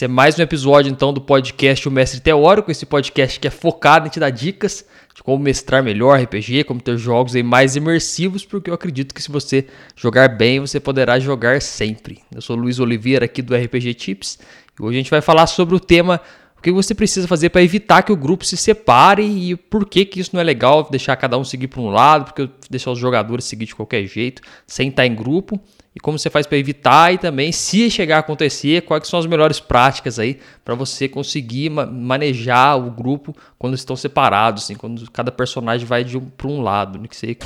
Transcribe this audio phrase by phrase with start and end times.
[0.00, 3.50] Esse é mais um episódio então do podcast O Mestre Teórico, esse podcast que é
[3.50, 4.82] focado em te dar dicas
[5.14, 9.22] de como mestrar melhor RPG, como ter jogos aí mais imersivos, porque eu acredito que
[9.22, 12.22] se você jogar bem, você poderá jogar sempre.
[12.34, 14.38] Eu sou Luiz Oliveira aqui do RPG Tips
[14.78, 16.18] e hoje a gente vai falar sobre o tema
[16.60, 20.04] o que você precisa fazer para evitar que o grupo se separe e por que,
[20.04, 22.98] que isso não é legal, deixar cada um seguir para um lado, porque deixar os
[22.98, 25.58] jogadores seguir de qualquer jeito, sem estar em grupo
[25.96, 29.24] e como você faz para evitar e também se chegar a acontecer, quais são as
[29.24, 35.10] melhores práticas aí para você conseguir ma manejar o grupo quando estão separados, assim, quando
[35.10, 37.38] cada personagem vai um, para um lado, né, que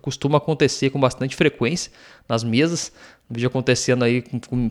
[0.00, 1.92] costuma acontecer com bastante frequência
[2.26, 2.90] nas mesas.
[3.32, 4.22] Vejo acontecendo aí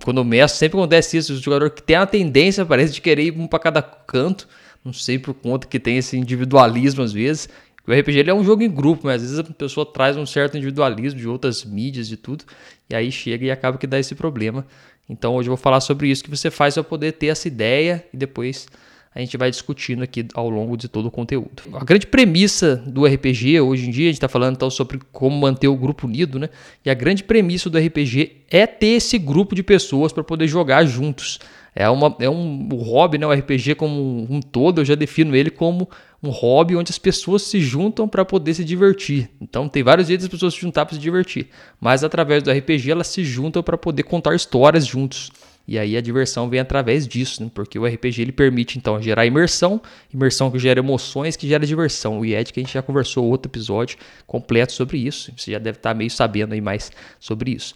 [0.03, 3.23] quando eu mestro, sempre acontece isso, o jogador que tem a tendência, parece, de querer
[3.23, 4.47] ir um para cada canto,
[4.85, 7.49] não sei por conta que tem esse individualismo às vezes,
[7.87, 10.55] o RPG é um jogo em grupo, mas às vezes a pessoa traz um certo
[10.55, 12.45] individualismo de outras mídias e tudo,
[12.89, 14.65] e aí chega e acaba que dá esse problema.
[15.09, 18.05] Então hoje eu vou falar sobre isso que você faz para poder ter essa ideia
[18.13, 18.67] e depois
[19.13, 21.63] a gente vai discutindo aqui ao longo de todo o conteúdo.
[21.73, 25.37] A grande premissa do RPG hoje em dia, a gente está falando então sobre como
[25.37, 26.49] manter o grupo unido, né?
[26.85, 30.85] E a grande premissa do RPG é ter esse grupo de pessoas para poder jogar
[30.85, 31.39] juntos.
[31.75, 33.27] É, uma, é um o hobby, né?
[33.27, 35.89] O RPG como um todo, eu já defino ele como
[36.23, 39.29] um hobby onde as pessoas se juntam para poder se divertir.
[39.41, 41.49] Então tem vários jeitos das pessoas se juntar para se divertir,
[41.81, 45.31] mas através do RPG elas se juntam para poder contar histórias juntos.
[45.71, 47.49] E aí a diversão vem através disso, né?
[47.53, 49.81] porque o RPG ele permite então gerar imersão,
[50.13, 52.19] imersão que gera emoções, que gera diversão.
[52.19, 53.97] O IED que a gente já conversou outro episódio
[54.27, 55.31] completo sobre isso.
[55.37, 56.91] Você já deve estar meio sabendo aí mais
[57.21, 57.73] sobre isso.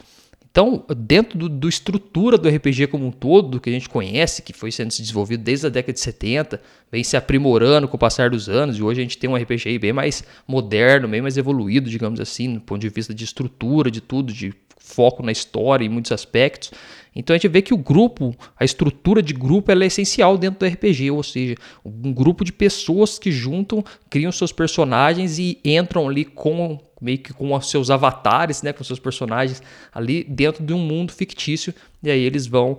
[0.55, 4.71] Então, dentro do, estrutura do RPG como um todo, que a gente conhece, que foi
[4.71, 8.77] sendo desenvolvido desde a década de 70, vem se aprimorando com o passar dos anos,
[8.77, 12.53] e hoje a gente tem um RPG bem mais moderno, bem mais evoluído, digamos assim,
[12.53, 16.71] do ponto de vista de estrutura, de tudo, de foco na história em muitos aspectos.
[17.13, 20.59] Então a gente vê que o grupo, a estrutura de grupo, ela é essencial dentro
[20.59, 26.07] do RPG, ou seja, um grupo de pessoas que juntam, criam seus personagens e entram
[26.07, 29.61] ali com meio que com os seus avatares, né, com seus personagens
[29.93, 32.77] ali dentro de um mundo fictício, e aí eles vão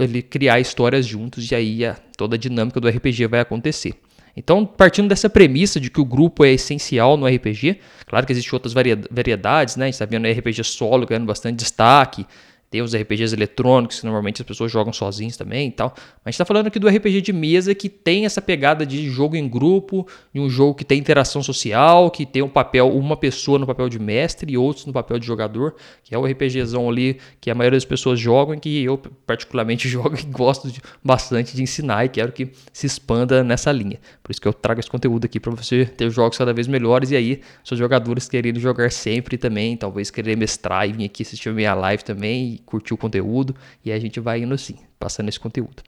[0.00, 3.94] ele criar histórias juntos e aí a, toda a dinâmica do RPG vai acontecer.
[4.36, 8.52] Então, partindo dessa premissa de que o grupo é essencial no RPG, claro que existem
[8.54, 9.84] outras variedades, né?
[9.84, 12.26] A gente está vendo RPG solo ganhando bastante destaque,
[12.74, 15.92] tem os RPGs eletrônicos, que normalmente as pessoas jogam sozinhos também e tal.
[15.94, 19.08] Mas a gente está falando aqui do RPG de mesa que tem essa pegada de
[19.08, 20.04] jogo em grupo,
[20.34, 23.88] de um jogo que tem interação social, que tem um papel, uma pessoa no papel
[23.88, 27.54] de mestre e outros no papel de jogador, que é o RPGzão ali que a
[27.54, 32.04] maioria das pessoas jogam e que eu particularmente jogo e gosto de, bastante de ensinar
[32.06, 34.00] e quero que se expanda nessa linha.
[34.20, 37.12] Por isso que eu trago esse conteúdo aqui para você ter jogos cada vez melhores
[37.12, 41.50] e aí seus jogadores querendo jogar sempre também, talvez querer mestrar e vir aqui assistir
[41.50, 43.54] a minha live também curtir o conteúdo
[43.84, 45.82] e a gente vai indo assim, passando esse conteúdo.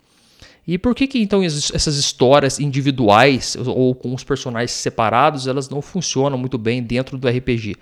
[0.67, 5.81] E por que que então essas histórias individuais ou com os personagens separados, elas não
[5.81, 7.77] funcionam muito bem dentro do RPG?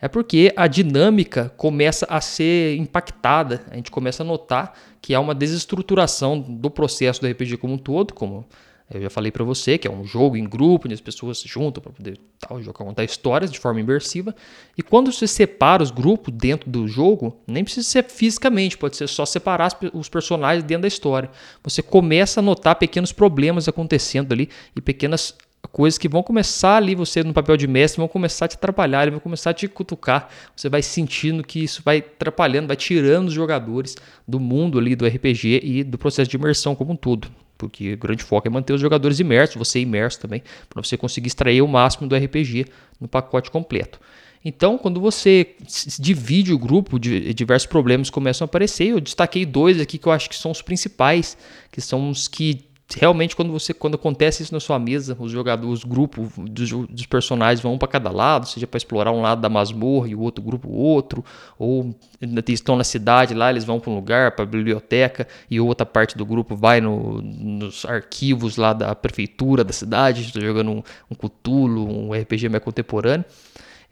[0.00, 4.72] É porque a dinâmica começa a ser impactada, a gente começa a notar
[5.02, 8.46] que há uma desestruturação do processo do RPG como um todo, como
[8.90, 11.46] eu já falei para você que é um jogo em grupo, onde as pessoas se
[11.46, 14.34] juntam para poder tal, jogar, contar histórias de forma imersiva.
[14.78, 19.06] E quando você separa os grupos dentro do jogo, nem precisa ser fisicamente, pode ser
[19.06, 21.30] só separar os personagens dentro da história.
[21.62, 25.36] Você começa a notar pequenos problemas acontecendo ali e pequenas
[25.70, 29.10] coisas que vão começar ali, você no papel de mestre, vão começar a te atrapalhar,
[29.10, 30.30] vão começar a te cutucar.
[30.56, 35.06] Você vai sentindo que isso vai atrapalhando, vai tirando os jogadores do mundo ali do
[35.06, 38.72] RPG e do processo de imersão como um todo porque o grande foco é manter
[38.72, 42.66] os jogadores imersos, você imerso também, para você conseguir extrair o máximo do RPG
[43.00, 44.00] no pacote completo.
[44.44, 45.56] Então, quando você
[45.98, 48.86] divide o grupo, diversos problemas começam a aparecer.
[48.86, 51.36] Eu destaquei dois aqui que eu acho que são os principais,
[51.72, 55.80] que são os que realmente quando você quando acontece isso na sua mesa, os jogadores,
[55.80, 59.48] os grupos dos, dos personagens vão para cada lado, seja para explorar um lado da
[59.48, 61.24] masmorra e o outro grupo outro,
[61.58, 61.94] ou
[62.48, 66.16] estão na cidade lá, eles vão para um lugar, para a biblioteca e outra parte
[66.16, 71.14] do grupo vai no, nos arquivos lá da prefeitura da cidade, está jogando um, um
[71.14, 73.24] Cthulhu, um RPG mais contemporâneo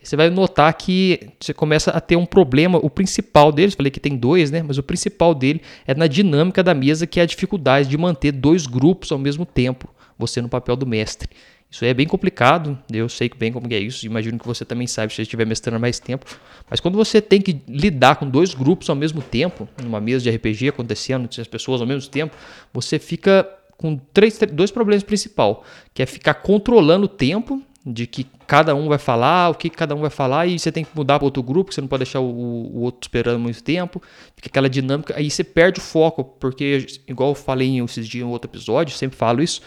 [0.08, 2.78] você vai notar que você começa a ter um problema.
[2.80, 4.62] O principal deles, falei que tem dois, né?
[4.62, 8.30] Mas o principal dele é na dinâmica da mesa, que é a dificuldade de manter
[8.32, 11.28] dois grupos ao mesmo tempo, você no papel do mestre.
[11.68, 15.12] Isso é bem complicado, eu sei bem como é isso, imagino que você também sabe
[15.12, 16.24] se você estiver mestrando mais tempo.
[16.70, 20.30] Mas quando você tem que lidar com dois grupos ao mesmo tempo, numa mesa de
[20.30, 22.36] RPG acontecendo, as pessoas ao mesmo tempo,
[22.72, 25.56] você fica com três, dois problemas principais,
[25.92, 29.94] que é ficar controlando o tempo de que cada um vai falar, o que cada
[29.94, 32.18] um vai falar, e você tem que mudar para outro grupo, você não pode deixar
[32.18, 34.02] o, o, outro esperando muito tempo,
[34.34, 38.28] fica aquela dinâmica, aí você perde o foco, porque, igual eu falei esses dias em
[38.28, 39.62] outro episódio, sempre falo isso,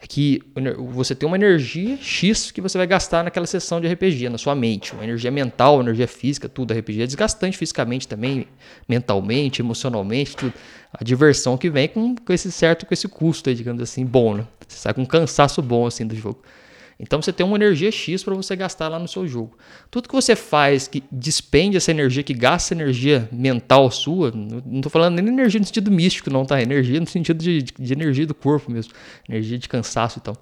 [0.00, 0.40] é que
[0.92, 4.54] você tem uma energia X que você vai gastar naquela sessão de RPG, na sua
[4.54, 8.46] mente, uma energia mental, uma energia física, tudo, RPG é desgastante fisicamente também,
[8.88, 10.52] mentalmente, emocionalmente, tudo.
[10.92, 14.46] A diversão que vem com, com esse certo, com esse custo, digamos assim, bom, né?
[14.68, 16.40] Você sai com um cansaço bom, assim, do jogo.
[16.98, 19.56] Então você tem uma energia X para você gastar lá no seu jogo.
[19.90, 24.90] Tudo que você faz que despende essa energia, que gasta energia mental sua, não estou
[24.90, 26.60] falando nem energia no sentido místico, não, tá?
[26.62, 28.92] Energia no sentido de, de energia do corpo mesmo,
[29.28, 30.36] energia de cansaço e tal.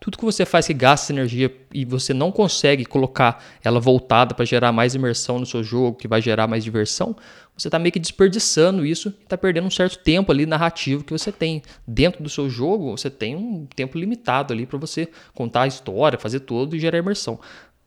[0.00, 4.44] Tudo que você faz que gasta energia e você não consegue colocar ela voltada para
[4.44, 7.16] gerar mais imersão no seu jogo, que vai gerar mais diversão,
[7.56, 11.12] você está meio que desperdiçando isso e está perdendo um certo tempo ali narrativo que
[11.12, 11.62] você tem.
[11.86, 16.18] Dentro do seu jogo, você tem um tempo limitado ali para você contar a história,
[16.18, 17.38] fazer tudo e gerar imersão.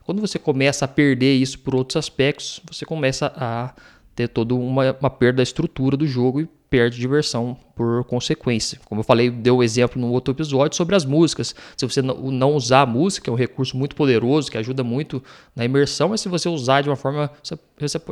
[0.04, 3.74] Quando você começa a perder isso por outros aspectos, você começa a
[4.16, 8.80] ter toda uma, uma perda da estrutura do jogo e perde diversão por consequência.
[8.86, 11.56] Como eu falei, deu o exemplo no outro episódio sobre as músicas.
[11.78, 15.24] Se você não usar a música, é um recurso muito poderoso que ajuda muito
[15.56, 17.32] na imersão, mas se você usar de uma forma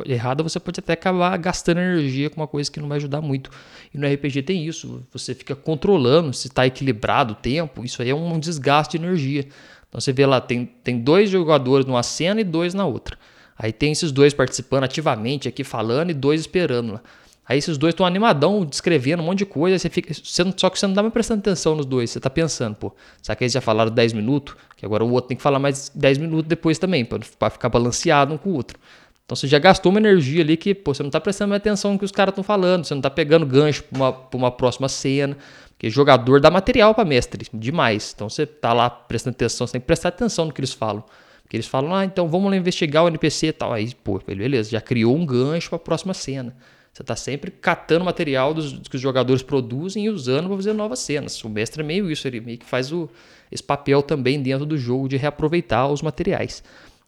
[0.06, 3.50] errada, você pode até acabar gastando energia com uma coisa que não vai ajudar muito.
[3.92, 8.10] E no RPG tem isso, você fica controlando se está equilibrado o tempo, isso aí
[8.10, 9.46] é um desgaste de energia.
[9.88, 13.18] Então você vê lá, tem, tem dois jogadores numa cena e dois na outra.
[13.58, 17.02] Aí tem esses dois participando ativamente aqui falando e dois esperando lá.
[17.48, 20.78] Aí esses dois estão animadão, descrevendo um monte de coisa, você fica, você só que
[20.78, 23.52] você não dá mais prestando atenção nos dois, você tá pensando, pô, será que eles
[23.52, 24.56] já falaram 10 minutos?
[24.76, 28.34] Que agora o outro tem que falar mais 10 minutos depois também, para ficar balanceado
[28.34, 28.78] um com o outro.
[29.24, 31.92] Então você já gastou uma energia ali que, pô, você não tá prestando mais atenção
[31.92, 34.50] no que os caras estão falando, você não tá pegando gancho para uma, pra uma
[34.50, 35.36] próxima cena,
[35.70, 38.12] porque jogador dá material para mestre, demais.
[38.14, 41.04] Então você tá lá prestando atenção, você tem que prestar atenção no que eles falam.
[41.42, 43.72] Porque eles falam, ah, então vamos lá investigar o NPC e tal.
[43.72, 46.56] Aí, pô, beleza, já criou um gancho para a próxima cena.
[46.96, 50.98] Você está sempre catando material dos, que os jogadores produzem e usando para fazer novas
[51.00, 51.44] cenas.
[51.44, 53.06] O mestre é meio isso, ele meio que faz o,
[53.52, 56.64] esse papel também dentro do jogo de reaproveitar os materiais.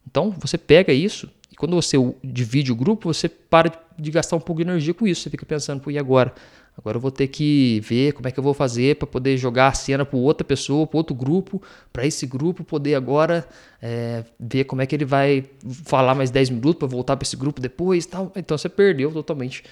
[0.06, 4.40] Então você pega isso e quando você divide o grupo, você para de gastar um
[4.40, 5.23] pouco de energia com isso.
[5.23, 6.34] Você fica pensando, pô, e agora?
[6.78, 9.66] Agora eu vou ter que ver como é que eu vou fazer para poder jogar
[9.66, 11.60] a cena para outra pessoa, para outro grupo,
[11.92, 13.44] para esse grupo poder agora
[13.82, 15.44] é, ver como é que ele vai
[15.84, 18.30] falar mais 10 minutos para voltar para esse grupo depois tal.
[18.36, 19.64] Então você perdeu totalmente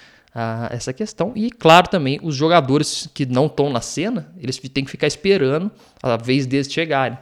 [0.71, 1.33] essa questão.
[1.35, 5.71] E claro também, os jogadores que não estão na cena, eles têm que ficar esperando
[6.03, 7.17] a vez deles chegarem.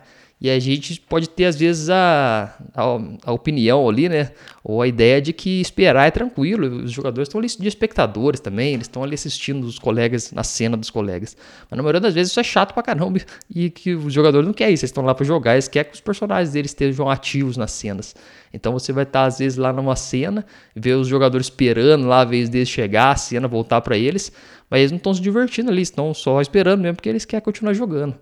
[0.45, 2.83] E a gente pode ter, às vezes, a, a,
[3.25, 4.31] a, opinião ali, né?
[4.63, 6.85] Ou a ideia de que esperar é tranquilo.
[6.85, 10.77] Os jogadores estão ali de espectadores também, eles estão ali assistindo os colegas, na cena
[10.77, 11.35] dos colegas.
[11.71, 14.53] Mas na maioria das vezes isso é chato pra caramba e que os jogadores não
[14.53, 14.85] querem isso.
[14.85, 18.15] Eles estão lá para jogar, eles querem que os personagens deles estejam ativos nas cenas.
[18.53, 20.45] Então você vai estar, às vezes, lá numa cena,
[20.77, 24.31] ver os jogadores esperando lá a vez deles chegar, a cena voltar para eles,
[24.69, 27.73] mas eles não estão se divertindo ali, estão só esperando mesmo porque eles querem continuar
[27.73, 28.15] jogando.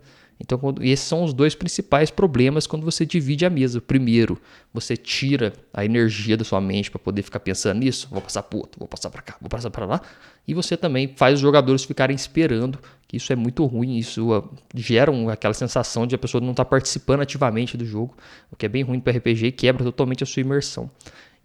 [0.42, 3.80] Então, quando, esses são os dois principais problemas quando você divide a mesa.
[3.80, 4.40] Primeiro,
[4.74, 8.58] você tira a energia da sua mente para poder ficar pensando nisso, vou passar para
[8.58, 10.00] outro, vou passar para cá, vou passar para lá.
[10.46, 14.50] E você também faz os jogadores ficarem esperando, que isso é muito ruim, isso uh,
[14.74, 18.16] gera aquela sensação de a pessoa não estar tá participando ativamente do jogo,
[18.50, 20.90] o que é bem ruim para RPG e quebra totalmente a sua imersão.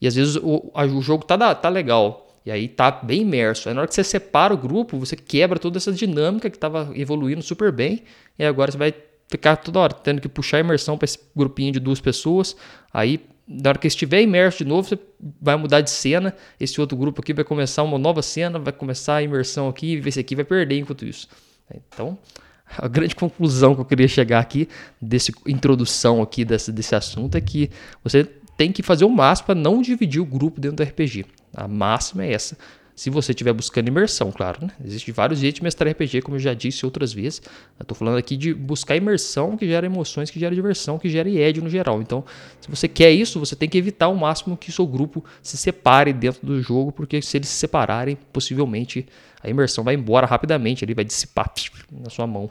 [0.01, 3.67] E às vezes o, o jogo tá, tá legal, e aí tá bem imerso.
[3.67, 6.89] Aí na hora que você separa o grupo, você quebra toda essa dinâmica que estava
[6.95, 8.03] evoluindo super bem.
[8.39, 8.94] E agora você vai
[9.27, 12.56] ficar toda hora tendo que puxar a imersão para esse grupinho de duas pessoas.
[12.94, 14.97] Aí, na hora que estiver imerso de novo, você
[15.42, 16.33] vai mudar de cena.
[16.57, 20.07] Esse outro grupo aqui vai começar uma nova cena, vai começar a imersão aqui, e
[20.07, 21.27] esse aqui vai perder enquanto isso.
[21.69, 22.18] Então,
[22.77, 24.69] a grande conclusão que eu queria chegar aqui,
[25.01, 27.69] dessa introdução aqui desse, desse assunto, é que
[28.01, 28.25] você
[28.57, 31.26] tem que fazer o máximo para não dividir o grupo dentro do RPG.
[31.56, 32.57] A máxima é essa.
[32.97, 34.57] Se você estiver buscando imersão, claro.
[34.66, 34.71] Né?
[34.83, 37.44] Existem vários jeitos de mestrar RPG, como eu já disse outras vezes.
[37.80, 41.61] Estou falando aqui de buscar imersão que gera emoções, que gera diversão, que gera IED
[41.61, 42.02] no geral.
[42.02, 42.26] Então,
[42.59, 46.11] se você quer isso, você tem que evitar ao máximo que seu grupo se separe
[46.11, 49.06] dentro do jogo, porque se eles se separarem, possivelmente
[49.44, 51.54] a imersão vai embora rapidamente, ele vai dissipar
[51.94, 52.49] na sua mão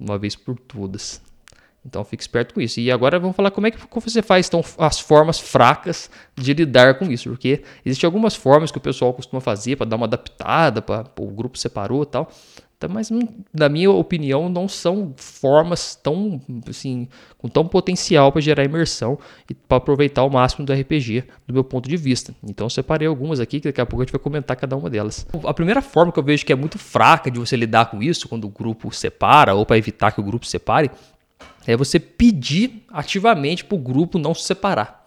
[0.00, 1.20] uma vez por todas.
[1.84, 2.78] Então fique esperto com isso.
[2.80, 6.98] E agora vamos falar como é que você faz então, as formas fracas de lidar
[6.98, 7.30] com isso.
[7.30, 11.26] Porque existem algumas formas que o pessoal costuma fazer para dar uma adaptada, para o
[11.26, 12.30] grupo separou e tal.
[12.80, 13.10] Então, mas
[13.52, 19.18] na minha opinião não são formas tão assim com tão potencial para gerar imersão
[19.50, 22.34] e para aproveitar o máximo do RPG do meu ponto de vista.
[22.42, 24.88] Então eu separei algumas aqui que daqui a pouco a gente vai comentar cada uma
[24.88, 25.26] delas.
[25.44, 28.26] A primeira forma que eu vejo que é muito fraca de você lidar com isso
[28.26, 30.90] quando o grupo separa ou para evitar que o grupo separe
[31.66, 35.00] é você pedir ativamente para o grupo não se separar.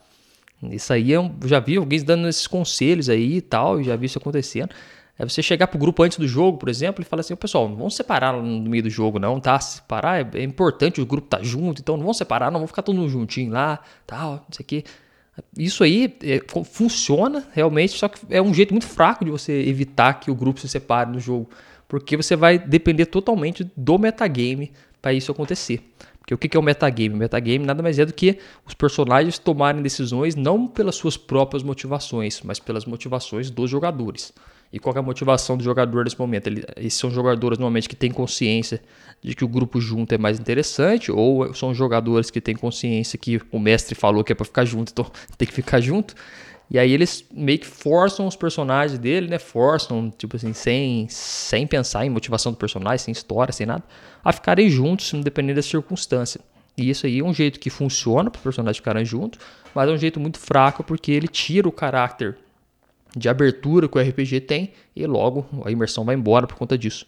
[0.72, 4.18] Isso aí eu já vi alguém dando esses conselhos aí e tal, já vi isso
[4.18, 4.70] acontecendo.
[5.18, 7.76] É você chegar pro grupo antes do jogo, por exemplo, e falar assim, pessoal, não
[7.76, 9.60] vamos separar no meio do jogo não, tá?
[9.60, 12.82] Separar é, é importante o grupo tá junto, então não vamos separar, não vamos ficar
[12.82, 14.84] todo mundo juntinho lá, tal, não sei o quê.
[15.58, 20.16] Isso aí é, funciona realmente, só que é um jeito muito fraco de você evitar
[20.20, 21.50] que o grupo se separe no jogo,
[21.88, 25.82] porque você vai depender totalmente do metagame para isso acontecer.
[26.24, 27.16] Porque o que é o metagame?
[27.16, 31.62] O metagame nada mais é do que os personagens tomarem decisões não pelas suas próprias
[31.64, 34.34] motivações, mas pelas motivações dos jogadores.
[34.72, 36.48] E qual é a motivação do jogador nesse momento?
[36.48, 38.82] Ele, esses são jogadores normalmente que têm consciência
[39.22, 43.40] de que o grupo junto é mais interessante, ou são jogadores que têm consciência que
[43.52, 45.06] o mestre falou que é para ficar junto, então
[45.38, 46.16] tem que ficar junto.
[46.70, 49.38] E aí eles meio que forçam os personagens dele, né?
[49.38, 53.84] Forçam, tipo assim, sem, sem pensar em motivação do personagem, sem história, sem nada,
[54.24, 56.42] a ficarem juntos, dependendo da circunstância.
[56.78, 59.40] E isso aí é um jeito que funciona para os personagens ficarem juntos,
[59.76, 62.38] mas é um jeito muito fraco porque ele tira o caráter
[63.16, 67.06] de abertura que o RPG tem e logo a imersão vai embora por conta disso.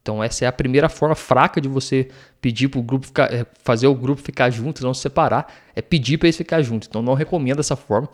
[0.00, 2.08] Então essa é a primeira forma fraca de você
[2.40, 5.82] pedir para o grupo ficar, é, fazer o grupo ficar junto, não se separar, é
[5.82, 6.88] pedir para eles ficar juntos.
[6.88, 8.08] Então não recomendo essa forma.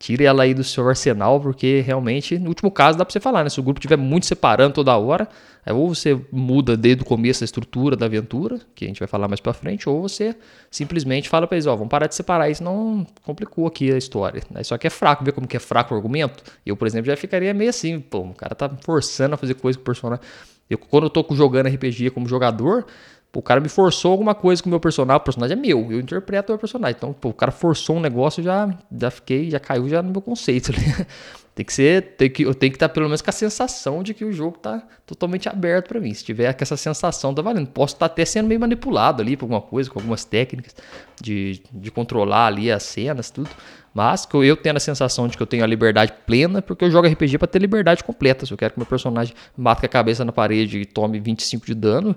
[0.00, 3.44] Tire ela aí do seu arsenal, porque realmente, no último caso, dá para você falar,
[3.44, 3.50] né?
[3.50, 5.28] Se o grupo estiver muito separando toda hora,
[5.64, 9.06] é, ou você muda desde o começo a estrutura da aventura, que a gente vai
[9.06, 10.34] falar mais para frente, ou você
[10.70, 14.42] simplesmente fala para eles, ó, vamos parar de separar, isso não complicou aqui a história.
[14.50, 14.62] Né?
[14.62, 16.42] Só que é fraco, vê como que é fraco o argumento?
[16.64, 19.76] Eu, por exemplo, já ficaria meio assim, pô, o cara tá forçando a fazer coisa
[19.76, 20.24] com o personagem.
[20.70, 22.86] Eu, quando eu tô jogando RPG como jogador,
[23.32, 26.00] o cara me forçou alguma coisa com o meu personagem, o personagem é meu, eu
[26.00, 26.96] interpreto o meu personagem.
[26.98, 28.68] Então, pô, o cara forçou um negócio, já,
[28.98, 30.72] já fiquei, já caiu já no meu conceito.
[31.54, 34.14] tem que ser, tem que, eu tenho que estar pelo menos com a sensação de
[34.14, 36.12] que o jogo está totalmente aberto para mim.
[36.12, 37.68] Se tiver com essa sensação, tá valendo.
[37.68, 40.74] Posso estar até sendo meio manipulado ali por alguma coisa, com algumas técnicas
[41.20, 43.50] de, de controlar ali as cenas, tudo.
[43.94, 46.90] Mas que eu tenho a sensação de que eu tenho a liberdade plena, porque eu
[46.90, 48.46] jogo RPG para ter liberdade completa.
[48.46, 51.74] Se eu quero que meu personagem mate a cabeça na parede e tome 25 de
[51.74, 52.16] dano,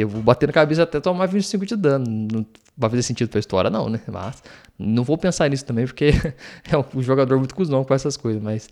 [0.00, 2.04] eu vou bater na cabeça até tomar 25 de dano.
[2.08, 2.46] Não
[2.76, 4.00] vai fazer sentido pra história, não, né?
[4.10, 4.42] Mas
[4.78, 6.10] não vou pensar nisso também, porque
[6.70, 8.42] é um jogador muito cuzão com essas coisas.
[8.42, 8.68] Mas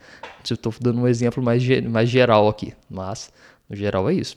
[0.51, 2.75] eu tô dando um exemplo mais, mais geral aqui.
[2.91, 3.33] Mas,
[3.69, 4.35] no geral, é isso.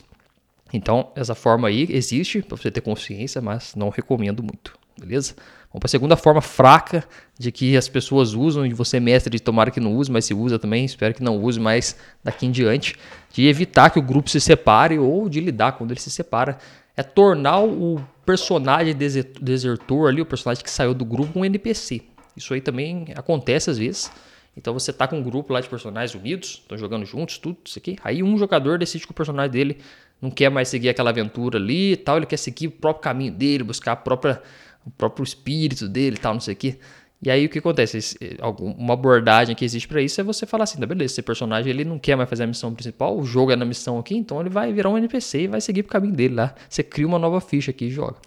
[0.71, 5.35] Então, essa forma aí existe para você ter consciência, mas não recomendo muito, beleza?
[5.79, 7.03] Para a segunda forma fraca
[7.37, 10.33] de que as pessoas usam, e você, mestre, de tomara que não use, mas se
[10.33, 12.95] usa também, espero que não use mais daqui em diante,
[13.33, 16.57] de evitar que o grupo se separe ou de lidar quando ele se separa,
[16.95, 22.01] é tornar o personagem desertor ali, o personagem que saiu do grupo, um NPC.
[22.35, 24.11] Isso aí também acontece às vezes.
[24.57, 27.77] Então você tá com um grupo lá de personagens unidos, estão jogando juntos, tudo isso
[27.77, 27.97] aqui.
[28.03, 29.77] Aí um jogador decide que o personagem dele
[30.21, 33.33] não quer mais seguir aquela aventura ali e tal, ele quer seguir o próprio caminho
[33.33, 34.41] dele, buscar a própria
[34.85, 36.77] o próprio espírito dele e tal, não sei o quê.
[37.21, 38.17] E aí o que acontece?
[38.59, 41.83] Uma abordagem que existe para isso é você falar assim, tá beleza, esse personagem ele
[41.83, 44.49] não quer mais fazer a missão principal, o jogo é na missão aqui, então ele
[44.49, 46.53] vai virar um NPC e vai seguir pro caminho dele lá.
[46.69, 48.17] Você cria uma nova ficha aqui e joga.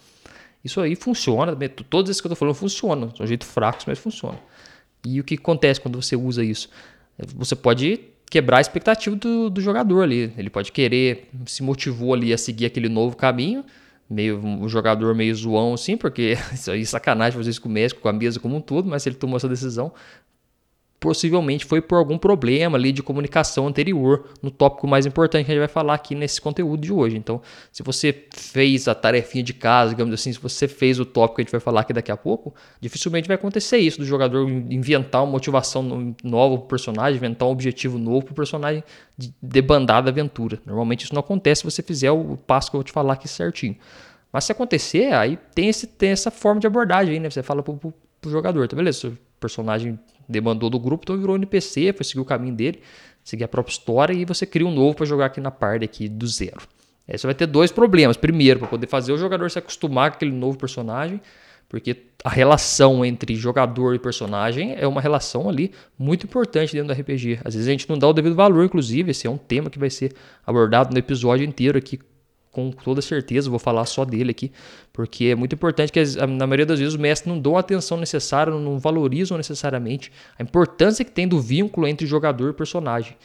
[0.64, 1.54] Isso aí funciona,
[1.88, 4.40] todos esses que eu tô falando funcionam, são jeito fracos, mas funcionam.
[5.06, 6.68] E o que acontece quando você usa isso?
[7.36, 8.00] Você pode
[8.30, 10.32] quebrar a expectativa do, do jogador ali.
[10.36, 13.64] Ele pode querer, se motivou ali a seguir aquele novo caminho,
[14.08, 17.72] meio um jogador meio zoão assim, porque isso aí é sacanagem fazer isso com o
[17.72, 19.92] México, com a mesa como um todo, mas ele tomou essa decisão,
[21.00, 25.54] possivelmente foi por algum problema ali de comunicação anterior no tópico mais importante que a
[25.54, 27.16] gente vai falar aqui nesse conteúdo de hoje.
[27.16, 27.40] Então,
[27.70, 31.42] se você fez a tarefinha de casa, digamos assim, se você fez o tópico que
[31.42, 35.22] a gente vai falar aqui daqui a pouco, dificilmente vai acontecer isso do jogador inventar
[35.22, 38.82] uma motivação nova para o personagem, inventar um objetivo novo para o personagem
[39.16, 40.60] de debandar da aventura.
[40.66, 43.28] Normalmente isso não acontece se você fizer o passo que eu vou te falar aqui
[43.28, 43.76] certinho.
[44.32, 47.30] Mas se acontecer, aí tem, esse, tem essa forma de abordagem aí, né?
[47.30, 49.12] Você fala pro, pro, pro jogador, tá beleza?
[49.40, 52.80] Personagem demandou do grupo, então virou NPC, foi seguir o caminho dele,
[53.24, 56.08] seguir a própria história e você cria um novo para jogar aqui na parte aqui
[56.08, 56.60] do zero.
[57.08, 58.16] Aí você vai ter dois problemas.
[58.16, 61.20] Primeiro, para poder fazer o jogador se acostumar com aquele novo personagem,
[61.68, 67.00] porque a relação entre jogador e personagem é uma relação ali muito importante dentro do
[67.00, 67.40] RPG.
[67.44, 69.78] Às vezes a gente não dá o devido valor, inclusive, esse é um tema que
[69.78, 70.14] vai ser
[70.46, 71.98] abordado no episódio inteiro aqui
[72.52, 74.50] com toda certeza, vou falar só dele aqui,
[74.92, 77.98] porque é muito importante que na maioria das vezes os mestres não dão a atenção
[77.98, 83.16] necessária, não valorizam necessariamente a importância que tem do vínculo entre jogador e personagem.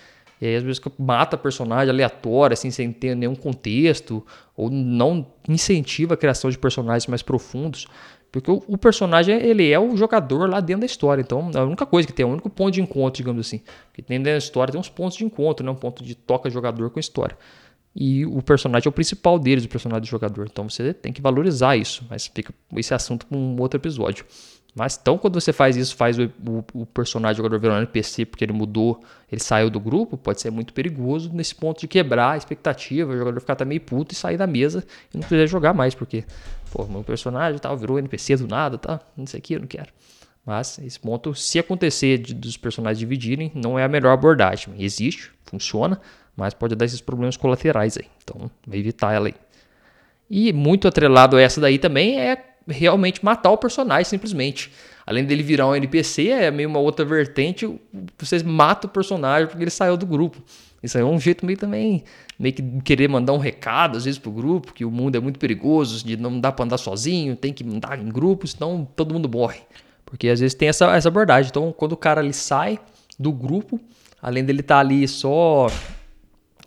[0.42, 4.26] E aí, às vezes, mata personagem aleatório, assim, sem ter nenhum contexto,
[4.58, 7.88] ou não incentiva a criação de personagens mais profundos.
[8.30, 11.22] Porque o, personagem, ele é o jogador lá dentro da história.
[11.22, 13.62] Então, é a única coisa que tem, é o único ponto de encontro, digamos assim.
[13.86, 15.72] Porque dentro da história tem uns pontos de encontro, né?
[15.72, 17.38] Um ponto de toca jogador com história.
[17.96, 20.48] E o personagem é o principal deles, o personagem do jogador.
[20.52, 24.26] Então você tem que valorizar isso, mas fica esse assunto com um outro episódio.
[24.76, 28.26] Mas então, quando você faz isso, faz o, o, o personagem jogador virar um NPC
[28.26, 32.32] porque ele mudou, ele saiu do grupo, pode ser muito perigoso nesse ponto de quebrar
[32.32, 34.84] a expectativa, o jogador ficar também puto e sair da mesa
[35.14, 36.26] e não quiser jogar mais, porque,
[36.72, 39.00] pô, meu personagem tal, virou NPC do nada, tá?
[39.16, 39.92] Não sei o que, eu não quero.
[40.44, 44.74] Mas esse ponto, se acontecer de, dos personagens dividirem, não é a melhor abordagem.
[44.78, 46.02] Existe, funciona,
[46.36, 48.08] mas pode dar esses problemas colaterais aí.
[48.24, 49.36] Então, vai evitar ela aí.
[50.30, 54.72] E muito atrelado a essa daí também é realmente matar o personagem simplesmente.
[55.06, 57.70] Além dele virar um NPC, é meio uma outra vertente,
[58.18, 60.42] vocês matam o personagem porque ele saiu do grupo.
[60.82, 62.04] Isso aí é um jeito meio também,
[62.38, 65.40] meio que querer mandar um recado às vezes pro grupo, que o mundo é muito
[65.40, 69.30] perigoso, de não dá para andar sozinho, tem que andar em grupo, senão todo mundo
[69.30, 69.62] morre.
[70.06, 71.50] Porque às vezes tem essa, essa abordagem.
[71.50, 72.80] Então, quando o cara ali sai
[73.18, 73.80] do grupo,
[74.22, 75.68] além dele estar tá ali só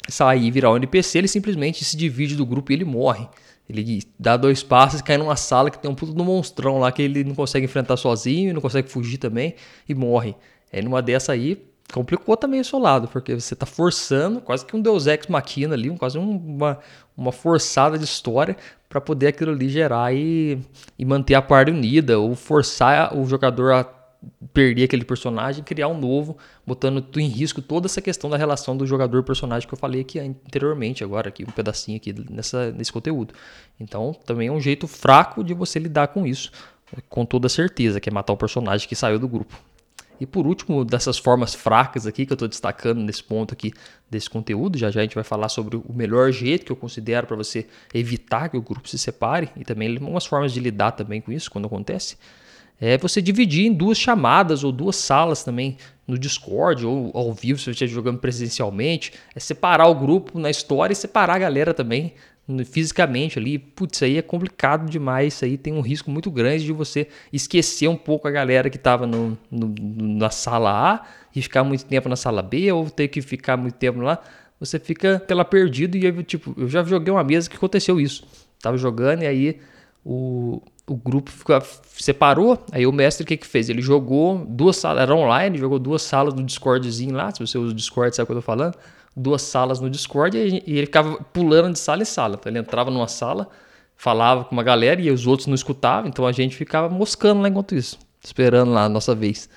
[0.08, 3.28] sair e virar um NPC, ele simplesmente se divide do grupo e ele morre.
[3.68, 7.02] Ele dá dois passos cai numa sala que tem um puto do monstrão lá que
[7.02, 9.54] ele não consegue enfrentar sozinho, não consegue fugir também
[9.88, 10.36] e morre.
[10.72, 11.60] É numa dessa aí,
[11.92, 15.74] complicou também o seu lado, porque você está forçando, quase que um Deus Ex Machina
[15.74, 16.78] ali, quase uma,
[17.16, 18.56] uma forçada de história
[18.88, 20.60] para poder aquilo ali gerar e,
[20.98, 23.84] e manter a parte unida, ou forçar o jogador a
[24.52, 28.86] perder aquele personagem criar um novo, botando em risco toda essa questão da relação do
[28.86, 33.34] jogador-personagem que eu falei aqui anteriormente, agora aqui, um pedacinho aqui nessa, nesse conteúdo.
[33.78, 36.50] Então, também é um jeito fraco de você lidar com isso,
[37.08, 39.54] com toda certeza, que é matar o personagem que saiu do grupo.
[40.18, 43.72] E por último, dessas formas fracas aqui que eu estou destacando nesse ponto aqui
[44.10, 47.26] desse conteúdo, já já a gente vai falar sobre o melhor jeito que eu considero
[47.26, 51.20] para você evitar que o grupo se separe e também algumas formas de lidar também
[51.20, 52.16] com isso quando acontece
[52.80, 57.58] é você dividir em duas chamadas ou duas salas também no Discord ou ao vivo
[57.58, 59.12] se você estiver jogando presencialmente.
[59.34, 62.14] É separar o grupo na história e separar a galera também
[62.64, 63.58] fisicamente ali.
[63.58, 65.34] Putz, aí é complicado demais.
[65.34, 68.76] Isso aí tem um risco muito grande de você esquecer um pouco a galera que
[68.76, 69.74] estava no, no,
[70.18, 73.74] na sala A e ficar muito tempo na sala B ou ter que ficar muito
[73.74, 74.22] tempo lá.
[74.60, 78.26] Você fica pela perdido e eu, tipo, eu já joguei uma mesa que aconteceu isso.
[78.60, 79.60] Tava jogando e aí
[80.04, 81.60] o, o grupo ficou,
[81.98, 83.68] separou, aí o mestre o que que fez?
[83.68, 87.72] Ele jogou duas salas, era online, jogou duas salas no Discordzinho lá, se você usa
[87.72, 88.76] o Discord, sabe o que eu tô falando?
[89.16, 92.36] Duas salas no Discord e, e ele ficava pulando de sala em sala.
[92.38, 93.48] Então ele entrava numa sala,
[93.96, 97.48] falava com uma galera e os outros não escutavam, então a gente ficava moscando lá
[97.48, 99.48] enquanto isso, esperando lá a nossa vez.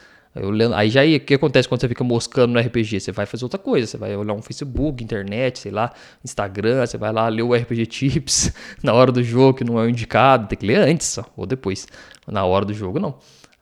[0.76, 3.00] Aí já o que acontece quando você fica moscando no RPG?
[3.00, 5.92] Você vai fazer outra coisa, você vai olhar um Facebook, internet, sei lá,
[6.24, 9.84] Instagram, você vai lá ler o RPG Tips na hora do jogo, que não é
[9.84, 11.88] o indicado, tem que ler antes só, ou depois.
[12.28, 13.18] Na hora do jogo, não.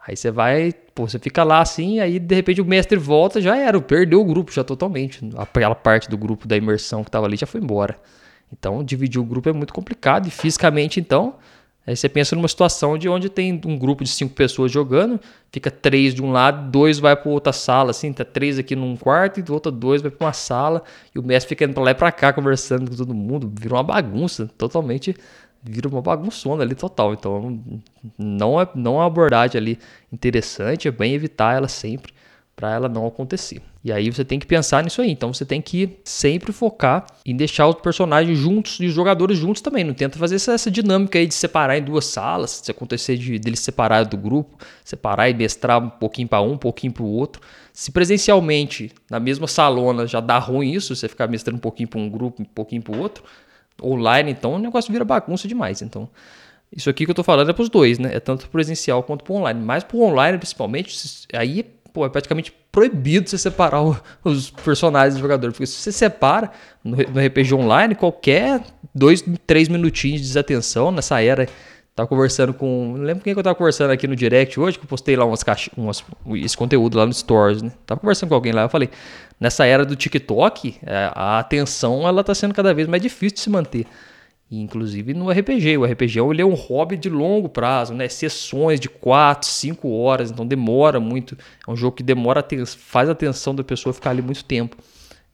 [0.06, 3.58] Aí você vai, pô, você fica lá assim, aí de repente o mestre volta, já
[3.58, 5.22] era, perdeu o grupo já totalmente.
[5.38, 7.98] Aquela parte do grupo da imersão que tava ali já foi embora.
[8.52, 11.36] Então, dividir o grupo é muito complicado e fisicamente, então,
[11.88, 15.18] Aí você pensa numa situação de onde tem um grupo de cinco pessoas jogando,
[15.50, 18.98] fica três de um lado, dois vai para outra sala, assim, tá três aqui num
[18.98, 20.84] quarto e do outro dois vai para uma sala,
[21.16, 23.74] e o mestre fica indo para lá e para cá conversando com todo mundo, vira
[23.74, 25.16] uma bagunça, totalmente,
[25.64, 27.14] vira uma bagunçona ali total.
[27.14, 27.58] Então,
[28.18, 29.80] não é, não é uma abordagem ali
[30.12, 32.12] interessante, é bem evitar ela sempre
[32.58, 33.62] para ela não acontecer.
[33.84, 35.12] E aí você tem que pensar nisso aí.
[35.12, 39.62] Então você tem que sempre focar em deixar os personagens juntos e os jogadores juntos
[39.62, 39.84] também.
[39.84, 43.38] Não tenta fazer essa, essa dinâmica aí de separar em duas salas, se acontecer de
[43.38, 47.08] deles separar do grupo, separar e mestrar um pouquinho para um, um pouquinho para o
[47.08, 47.44] outro.
[47.72, 52.00] Se presencialmente na mesma salona já dá ruim isso, você ficar mestrando um pouquinho para
[52.00, 53.24] um grupo, um pouquinho para o outro,
[53.84, 55.84] online então o negócio vira bagunça demais.
[55.84, 56.10] Então
[56.76, 58.14] isso aqui que eu tô falando é para os dois, né?
[58.14, 59.62] É tanto presencial quanto para online.
[59.62, 60.98] Mas para online principalmente,
[61.34, 61.64] aí
[61.98, 65.52] pô, é praticamente proibido você separar o, os personagens do jogador.
[65.52, 66.52] Porque se você separa
[66.84, 68.62] no, no RPG online, qualquer
[68.94, 71.50] dois, três minutinhos de desatenção nessa era.
[71.96, 72.94] Tava conversando com.
[72.96, 75.26] Não lembro quem que eu tava conversando aqui no direct hoje, que eu postei lá
[75.26, 76.06] umas caixas, umas,
[76.36, 77.72] esse conteúdo lá no Stores, né?
[77.88, 78.92] Tava conversando com alguém lá, eu falei,
[79.40, 83.40] nessa era do TikTok, é, a atenção ela tá sendo cada vez mais difícil de
[83.40, 83.88] se manter.
[84.50, 85.78] E, inclusive no RPG.
[85.78, 88.08] O RPG ele é um hobby de longo prazo, né?
[88.08, 91.38] Sessões de 4, 5 horas, então demora muito.
[91.68, 92.46] É um jogo que demora,
[92.78, 94.78] faz a atenção da pessoa ficar ali muito tempo.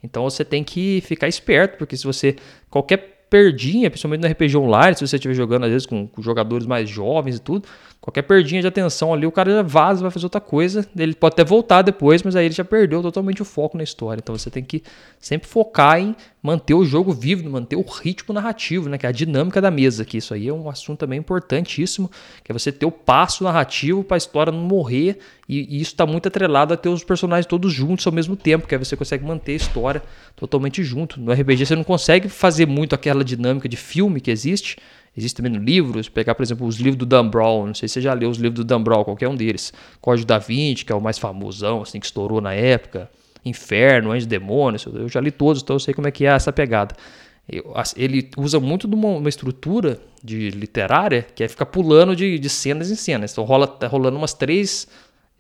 [0.04, 2.36] Então você tem que ficar esperto, porque se você.
[2.70, 6.68] Qualquer perdinha, principalmente no RPG online, se você estiver jogando às vezes com, com, jogadores
[6.68, 7.68] mais jovens e tudo,
[8.04, 10.86] qualquer perdinha de atenção ali, o cara já vaza, vai fazer outra coisa.
[10.94, 14.20] Ele pode até voltar depois, mas aí ele já perdeu totalmente o foco na história.
[14.22, 14.84] Então você tem que
[15.22, 19.12] sempre focar em manter o jogo vivo, manter o ritmo narrativo, né, que é a
[19.14, 22.12] dinâmica da mesa, que isso aí é um assunto também importantíssimo,
[22.44, 25.94] que é você ter o passo narrativo para a história não morrer E, e isso
[25.94, 28.98] está muito atrelado a ter os personagens todos juntos ao mesmo tempo, que aí você
[28.98, 30.04] consegue manter a história
[30.36, 31.22] totalmente junto.
[31.22, 34.78] No RPG você não consegue fazer muito aquela dinâmica de filme que existe.
[35.16, 37.88] Existe também no livro, se pegar, por exemplo, os livros do Dan Brown, não sei
[37.88, 39.72] se você já leu os livros do Dan Brown, qualquer um deles.
[40.02, 43.10] Código da Vinci, que é o mais famosão, assim, que estourou na época.
[43.46, 46.52] Inferno, Anjos Demônios, eu já li todos, então eu sei como é que é essa
[46.52, 46.96] pegada.
[47.98, 52.90] Ele usa muito de uma estrutura de literária que é ficar pulando de, de cenas
[52.90, 53.34] em cenas.
[53.34, 54.88] Então rola, tá rolando umas três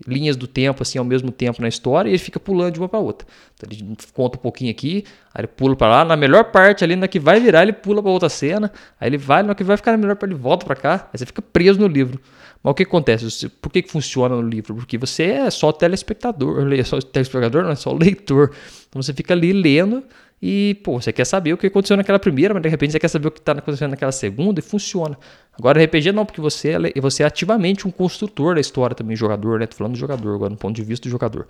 [0.08, 2.90] linhas do tempo assim ao mesmo tempo na história e ele fica pulando de uma
[2.90, 3.28] para outra.
[3.56, 6.96] Então, ele conta um pouquinho aqui, aí ele pula para lá, na melhor parte ali
[6.96, 9.78] na que vai virar, ele pula para outra cena, aí ele vai, na que vai
[9.78, 12.20] ficar na melhor parte ele volta para cá, aí você fica preso no livro.
[12.62, 13.50] Mas o que acontece?
[13.50, 14.74] Por que, funciona no livro?
[14.76, 18.52] Porque você é só telespectador, só telespectador, não é só leitor.
[18.88, 20.04] Então você fica ali lendo
[20.46, 23.08] e, pô, você quer saber o que aconteceu naquela primeira, mas de repente você quer
[23.08, 25.18] saber o que está acontecendo naquela segunda e funciona.
[25.58, 29.58] Agora, RPG não, porque você é, você é ativamente um construtor da história também, jogador,
[29.58, 29.68] né?
[29.68, 31.48] Tô falando do jogador agora, no ponto de vista do jogador.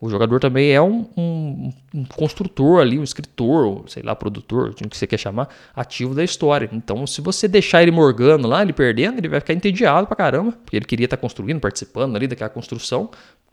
[0.00, 4.74] O jogador também é um, um, um construtor ali, um escritor, sei lá, produtor, o
[4.74, 6.68] que você quer chamar, ativo da história.
[6.72, 10.52] Então, se você deixar ele morgando lá, ele perdendo, ele vai ficar entediado pra caramba,
[10.52, 13.10] porque ele queria estar tá construindo, participando ali daquela construção,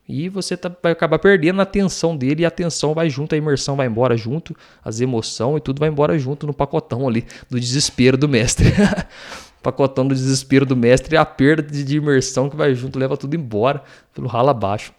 [0.07, 3.37] e você tá, vai acabar perdendo a atenção dele e a atenção vai junto, a
[3.37, 7.57] imersão vai embora junto, as emoções e tudo vai embora junto no pacotão ali do
[7.57, 8.73] desespero do mestre.
[9.63, 13.33] pacotão do desespero do mestre e a perda de imersão que vai junto leva tudo
[13.33, 13.81] embora
[14.13, 14.91] pelo ralo abaixo.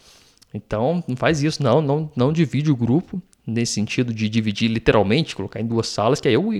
[0.54, 5.34] Então, não faz isso, não, não, não divide o grupo nesse sentido de dividir literalmente,
[5.34, 6.50] colocar em duas salas, que é o,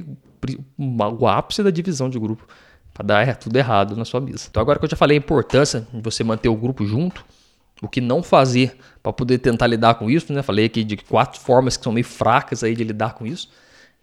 [0.77, 2.47] o ápice da divisão de grupo,
[2.93, 4.49] para dar tudo errado na sua mesa.
[4.51, 7.25] Então, agora que eu já falei a importância de você manter o grupo junto,
[7.81, 10.43] o que não fazer para poder tentar lidar com isso, né?
[10.43, 13.49] Falei aqui de quatro formas que são meio fracas aí de lidar com isso.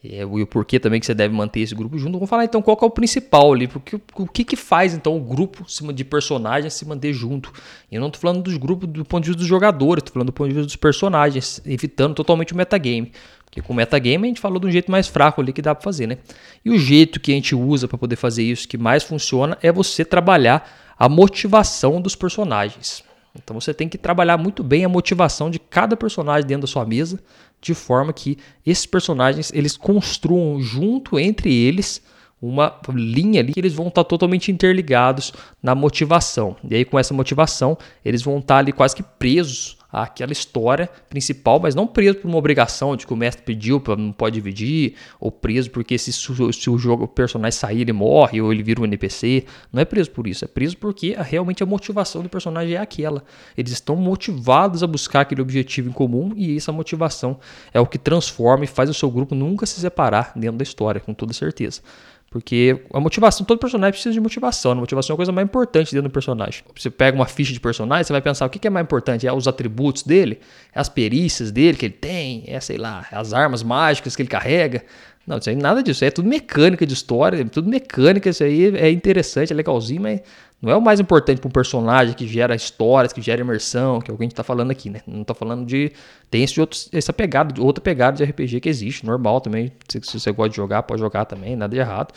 [0.03, 2.13] É, e o porquê também que você deve manter esse grupo junto.
[2.13, 5.19] Vamos falar então qual é o principal ali, porque o que, que faz então o
[5.19, 7.53] grupo de personagens se manter junto.
[7.91, 10.27] E eu não estou falando dos grupos do ponto de vista dos jogadores, estou falando
[10.27, 13.11] do ponto de vista dos personagens, evitando totalmente o metagame.
[13.45, 15.75] Porque com o metagame a gente falou de um jeito mais fraco ali que dá
[15.75, 16.17] para fazer, né?
[16.65, 19.71] E o jeito que a gente usa para poder fazer isso, que mais funciona, é
[19.71, 23.03] você trabalhar a motivação dos personagens.
[23.35, 26.85] Então você tem que trabalhar muito bem a motivação de cada personagem dentro da sua
[26.85, 27.19] mesa,
[27.61, 32.01] de forma que esses personagens eles construam junto entre eles
[32.41, 36.55] uma linha ali que eles vão estar totalmente interligados na motivação.
[36.67, 41.59] E aí com essa motivação, eles vão estar ali quase que presos aquela história principal,
[41.59, 45.31] mas não preso por uma obrigação de que o mestre pediu, não pode dividir, ou
[45.31, 48.85] preso porque se, se o jogo o personagem sair ele morre ou ele vira um
[48.85, 49.45] NPC.
[49.71, 53.23] Não é preso por isso, é preso porque realmente a motivação do personagem é aquela.
[53.57, 57.39] Eles estão motivados a buscar aquele objetivo em comum e essa motivação
[57.73, 61.01] é o que transforma e faz o seu grupo nunca se separar dentro da história,
[61.01, 61.81] com toda certeza.
[62.31, 64.71] Porque a motivação, todo personagem precisa de motivação.
[64.71, 66.63] A motivação é a coisa mais importante dentro do personagem.
[66.73, 69.27] Você pega uma ficha de personagem, você vai pensar o que é mais importante?
[69.27, 70.39] É os atributos dele?
[70.73, 72.45] É as perícias dele que ele tem?
[72.47, 74.81] É, sei lá, as armas mágicas que ele carrega?
[75.27, 76.05] Não, isso aí nada disso.
[76.05, 78.29] É tudo mecânica de história, tudo mecânica.
[78.29, 80.21] Isso aí é interessante, é legalzinho, mas
[80.61, 84.11] não é o mais importante para um personagem que gera histórias, que gera imersão, que
[84.11, 85.01] é o que a gente está falando aqui, né?
[85.07, 85.91] Não está falando de.
[86.29, 89.71] Tem esse outro, essa pegada, outra pegada de RPG que existe, normal também.
[89.89, 92.13] Se, se, você gosta de jogar, pode jogar também, nada de errado.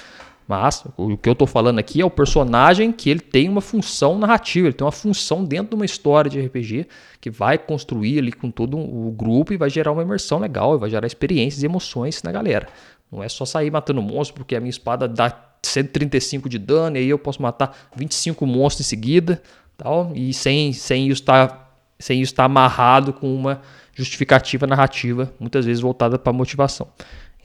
[0.46, 4.18] Mas o que eu estou falando aqui é o personagem que ele tem uma função
[4.18, 6.86] narrativa, ele tem uma função dentro de uma história de RPG
[7.18, 10.90] que vai construir ali com todo o grupo e vai gerar uma imersão legal, vai
[10.90, 12.68] gerar experiências e emoções na galera.
[13.10, 17.00] Não é só sair matando monstros porque a minha espada dá 135 de dano, e
[17.00, 19.42] aí eu posso matar 25 monstros em seguida,
[19.76, 23.60] tal, e sem, sem isso estar tá, sem isso estar tá amarrado com uma
[23.94, 26.88] justificativa narrativa, muitas vezes voltada para motivação.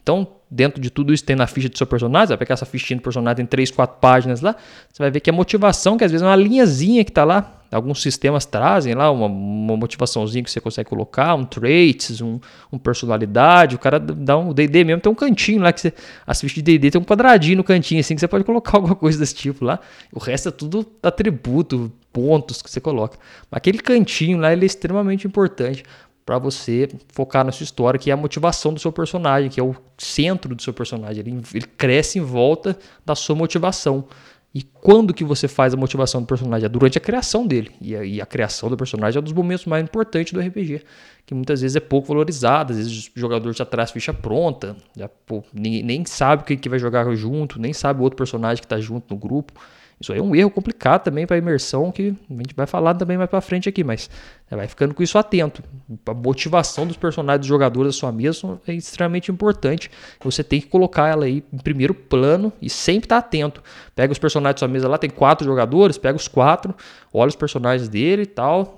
[0.01, 2.97] Então, dentro de tudo isso tem na ficha do seu personagem, vai pegar essa fichinha
[2.97, 4.55] do personagem, tem 3, 4 páginas lá,
[4.91, 7.59] você vai ver que a motivação, que às vezes é uma linhazinha que está lá,
[7.71, 12.39] alguns sistemas trazem lá uma, uma motivaçãozinha que você consegue colocar, um traits, um,
[12.71, 15.93] um personalidade, o cara dá um D&D mesmo, tem um cantinho lá que você,
[16.25, 18.95] as fichas de D&D tem um quadradinho no cantinho assim que você pode colocar alguma
[18.95, 19.79] coisa desse tipo lá.
[20.12, 23.17] O resto é tudo atributo, pontos que você coloca.
[23.49, 25.84] Mas aquele cantinho lá ele é extremamente importante
[26.29, 29.63] para você focar na sua história, que é a motivação do seu personagem, que é
[29.63, 31.21] o centro do seu personagem.
[31.25, 34.05] Ele, ele cresce em volta da sua motivação.
[34.54, 36.66] E quando que você faz a motivação do personagem?
[36.66, 37.72] É durante a criação dele.
[37.80, 40.84] E a, e a, criação do personagem é um dos momentos mais importantes do RPG,
[41.24, 42.72] que muitas vezes é pouco valorizado.
[42.72, 46.58] Às vezes o jogador já traz ficha pronta, já, pô, nem, nem sabe o que,
[46.58, 49.54] que vai jogar junto, nem sabe o outro personagem que está junto no grupo.
[50.02, 52.94] Isso aí é um erro complicado também para a imersão, que a gente vai falar
[52.94, 54.10] também mais para frente aqui, mas
[54.50, 55.62] vai ficando com isso atento.
[56.06, 59.92] A motivação dos personagens dos jogadores da sua mesa é extremamente importante.
[60.22, 63.62] Você tem que colocar ela aí em primeiro plano e sempre estar tá atento.
[63.94, 66.74] Pega os personagens da sua mesa lá, tem quatro jogadores, pega os quatro,
[67.14, 68.74] olha os personagens dele e tal,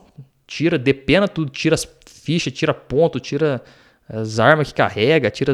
[0.48, 3.62] tira, depena tudo, tira as fichas, tira ponto, tira
[4.10, 5.54] as armas que carrega, tira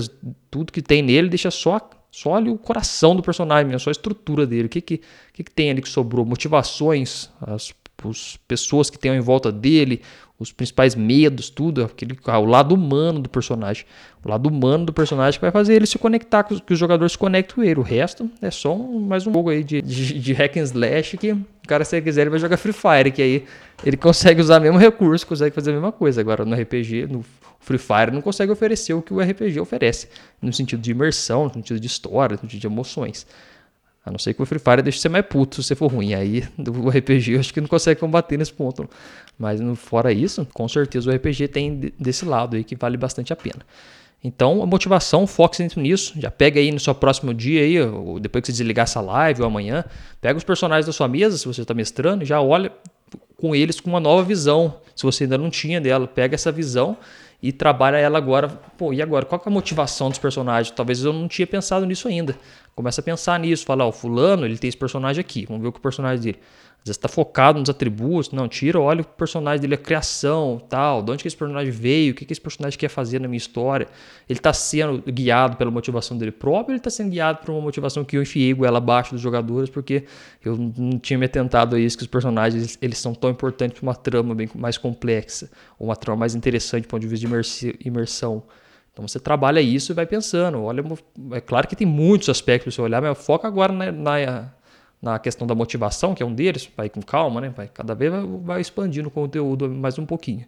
[0.50, 1.80] tudo que tem nele, deixa só
[2.12, 4.65] só ali o coração do personagem, só a estrutura dele.
[4.65, 5.02] O que, que,
[5.34, 6.26] que, que tem ali que sobrou?
[6.26, 10.02] Motivações, as, as pessoas que tem em volta dele,
[10.39, 13.86] os principais medos, tudo, aquele, ah, o lado humano do personagem.
[14.24, 17.17] O lado humano do personagem que vai fazer ele se conectar, que os, jogadores se
[17.17, 17.80] conectem com ele.
[17.80, 21.17] O resto é só um, mais um jogo aí de, de, de hack and slash
[21.17, 23.46] que o cara, se ele quiser, ele vai jogar Free Fire, que aí
[23.84, 26.22] ele consegue usar o mesmo recurso, consegue fazer a mesma coisa.
[26.22, 27.26] Agora, no RPG, no
[27.68, 30.08] Free Fire, não consegue oferecer o que o RPG oferece,
[30.42, 33.28] no sentido de imersão, no sentido de história, no sentido de emoções.
[34.06, 36.14] A não ser que o Free Fire deixe você mais puto se você for ruim.
[36.14, 38.90] Aí o RPG eu acho que não consegue combater nesse ponto.
[39.38, 43.36] Mas fora isso, com certeza o RPG tem desse lado aí que vale bastante a
[43.36, 43.60] pena.
[44.24, 46.14] Então, a motivação, foque dentro nisso.
[46.18, 49.42] Já pega aí no seu próximo dia aí, ou depois que você desligar essa live
[49.42, 49.84] ou amanhã,
[50.22, 52.72] pega os personagens da sua mesa, se você está mestrando, e já olha
[53.36, 54.80] com eles com uma nova visão.
[54.96, 56.98] Se você ainda não tinha dela, pega essa visão
[57.41, 58.47] e trabalha ela agora.
[58.47, 59.26] Pô, e agora?
[59.26, 60.76] Qual é a motivação dos personagens?
[60.76, 62.36] Talvez eu não tinha pensado nisso ainda.
[62.76, 65.71] Começa a pensar nisso, fala, ó, fulano, ele tem esse personagem aqui, vamos ver o
[65.71, 66.39] que o personagem dele.
[66.88, 71.02] Às vezes está focado nos atributos, não, tira, olha o personagem dele, a criação, tal,
[71.02, 73.38] de onde que esse personagem veio, o que, que esse personagem quer fazer na minha
[73.38, 73.88] história.
[74.30, 78.04] Ele está sendo guiado pela motivação dele próprio, ele está sendo guiado por uma motivação
[78.06, 80.06] que eu enfiei ela abaixo dos jogadores, porque
[80.43, 83.88] eu não tinha me atentado a isso, que os personagens eles são tão importantes para
[83.88, 87.76] uma trama bem mais complexa, ou uma trama mais interessante do ponto de vista de
[87.86, 88.43] imersão.
[88.97, 90.63] Então você trabalha isso e vai pensando.
[90.63, 90.84] Olha,
[91.34, 94.52] é claro que tem muitos aspectos para você olhar, mas foca agora na, na,
[95.02, 96.70] na, questão da motivação, que é um deles.
[96.76, 97.50] Vai com calma, né?
[97.50, 100.46] Vai, cada vez vai, vai expandindo o conteúdo mais um pouquinho.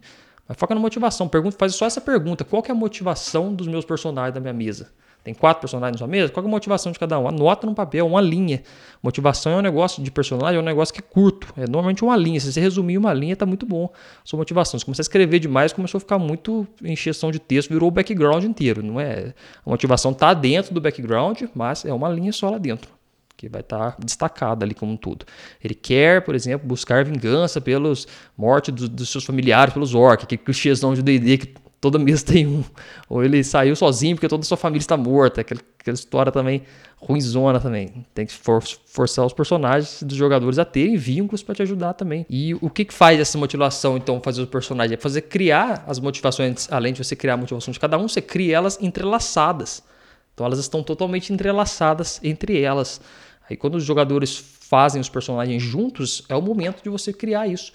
[0.48, 1.28] Mas foca na motivação.
[1.28, 4.90] Pergunta, faz só essa pergunta: qual é a motivação dos meus personagens da minha mesa?
[5.22, 6.32] Tem quatro personagens na sua mesa?
[6.32, 7.28] Qual é a motivação de cada um?
[7.28, 8.62] Anota no papel, uma linha.
[9.02, 11.52] Motivação é um negócio de personagem, é um negócio que é curto.
[11.58, 12.40] É normalmente uma linha.
[12.40, 13.90] Se você resumir uma linha, tá muito bom.
[14.24, 14.80] Sua motivação.
[14.80, 18.44] Se começar a escrever demais, começou a ficar muito encheção de texto, virou o background
[18.44, 18.82] inteiro.
[18.82, 19.34] Não é?
[19.64, 22.99] A motivação tá dentro do background, mas é uma linha só lá dentro.
[23.40, 25.24] Que vai estar tá destacada ali como um todo.
[25.64, 30.36] Ele quer, por exemplo, buscar vingança pelos mortes dos, dos seus familiares, pelos orcs, que
[30.36, 32.62] clichêzão de D&D que toda mesa tem um.
[33.08, 35.40] Ou ele saiu sozinho porque toda a sua família está morta.
[35.40, 36.64] Aquela, aquela história também
[36.98, 38.04] ruimzona também.
[38.14, 42.26] Tem que for, forçar os personagens dos jogadores a terem vínculos para te ajudar também.
[42.28, 44.98] E o que, que faz essa motivação, então, fazer os personagens?
[44.98, 48.20] É fazer criar as motivações, além de você criar a motivação de cada um, você
[48.20, 49.82] cria elas entrelaçadas.
[50.40, 52.98] Então elas estão totalmente entrelaçadas entre elas.
[53.50, 57.72] Aí quando os jogadores fazem os personagens juntos, é o momento de você criar isso.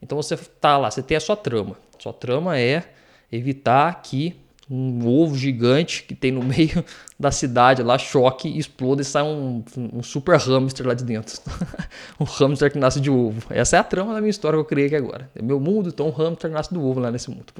[0.00, 1.76] Então você tá lá, você tem a sua trama.
[1.98, 2.84] Sua trama é
[3.30, 4.34] evitar que
[4.70, 6.82] um ovo gigante que tem no meio
[7.20, 11.38] da cidade lá choque, exploda e sai um, um super hamster lá de dentro.
[12.18, 13.42] um hamster que nasce de ovo.
[13.50, 15.30] Essa é a trama da minha história que eu criei aqui agora.
[15.34, 17.52] É meu mundo, então um hamster nasce do ovo lá nesse mundo.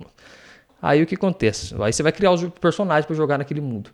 [0.81, 1.75] Aí o que acontece?
[1.83, 3.91] Aí você vai criar os personagens para jogar naquele mundo.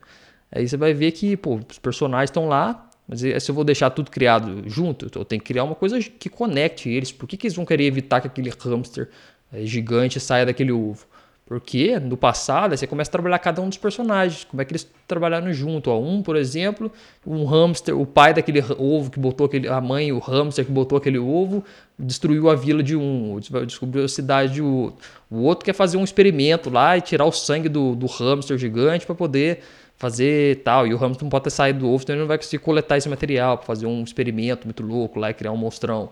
[0.53, 3.91] Aí você vai ver que pô, os personagens estão lá, mas se eu vou deixar
[3.91, 7.13] tudo criado junto, eu tenho que criar uma coisa que conecte eles.
[7.13, 9.11] Por que, que eles vão querer evitar que aquele hamster
[9.53, 11.07] eh, gigante saia daquele ovo?
[11.47, 14.91] Porque no passado você começa a trabalhar cada um dos personagens, como é que eles
[15.07, 15.91] trabalharam junto.
[15.93, 16.91] Um, por exemplo,
[17.27, 20.97] um hamster, o pai daquele ovo que botou aquele, a mãe, o hamster que botou
[20.97, 21.63] aquele ovo,
[21.99, 25.07] destruiu a vila de um, descobriu a cidade de outro.
[25.31, 29.05] O outro quer fazer um experimento lá e tirar o sangue do, do hamster gigante
[29.05, 29.61] para poder
[29.97, 30.87] fazer tal.
[30.87, 33.09] E o não pode ter saído do ovo, então ele não vai conseguir coletar esse
[33.09, 36.11] material para fazer um experimento muito louco lá e criar um monstrão.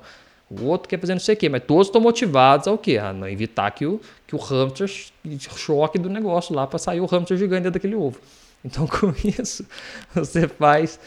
[0.51, 2.99] O outro quer fazer não sei o quê, mas todos estão motivados ao quê?
[2.99, 4.91] A não evitar que o, que o hamster
[5.39, 8.19] choque do negócio lá para sair o hamster gigante daquele ovo.
[8.65, 9.65] Então, com isso,
[10.15, 11.01] você faz.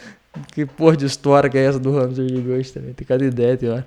[0.52, 2.92] Que porra de história que é essa do hamster gigante também?
[2.92, 3.86] Tem cada ideia, tem hora.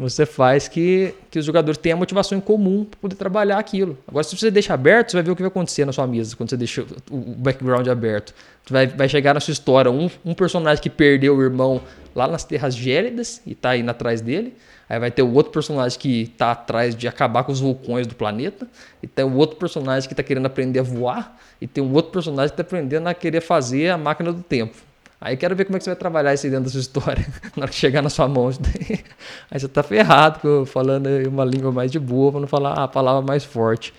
[0.00, 3.98] Você faz que, que os jogadores tenham a motivação em comum para poder trabalhar aquilo.
[4.08, 6.34] Agora, se você deixa aberto, você vai ver o que vai acontecer na sua mesa
[6.34, 8.32] quando você deixa o background aberto.
[8.70, 11.82] Vai, vai chegar na sua história um, um personagem que perdeu o irmão
[12.14, 14.54] lá nas terras gélidas e está indo atrás dele.
[14.88, 18.14] Aí vai ter o outro personagem que está atrás de acabar com os vulcões do
[18.14, 18.66] planeta.
[19.02, 21.36] E tem o outro personagem que está querendo aprender a voar.
[21.60, 24.76] E tem um outro personagem que está aprendendo a querer fazer a máquina do tempo.
[25.20, 27.26] Aí quero ver como é que você vai trabalhar isso dentro da sua história.
[27.54, 28.48] na hora que chegar na sua mão.
[28.48, 33.20] Aí você está ferrado, falando uma língua mais de boa, para não falar a palavra
[33.20, 33.92] mais forte.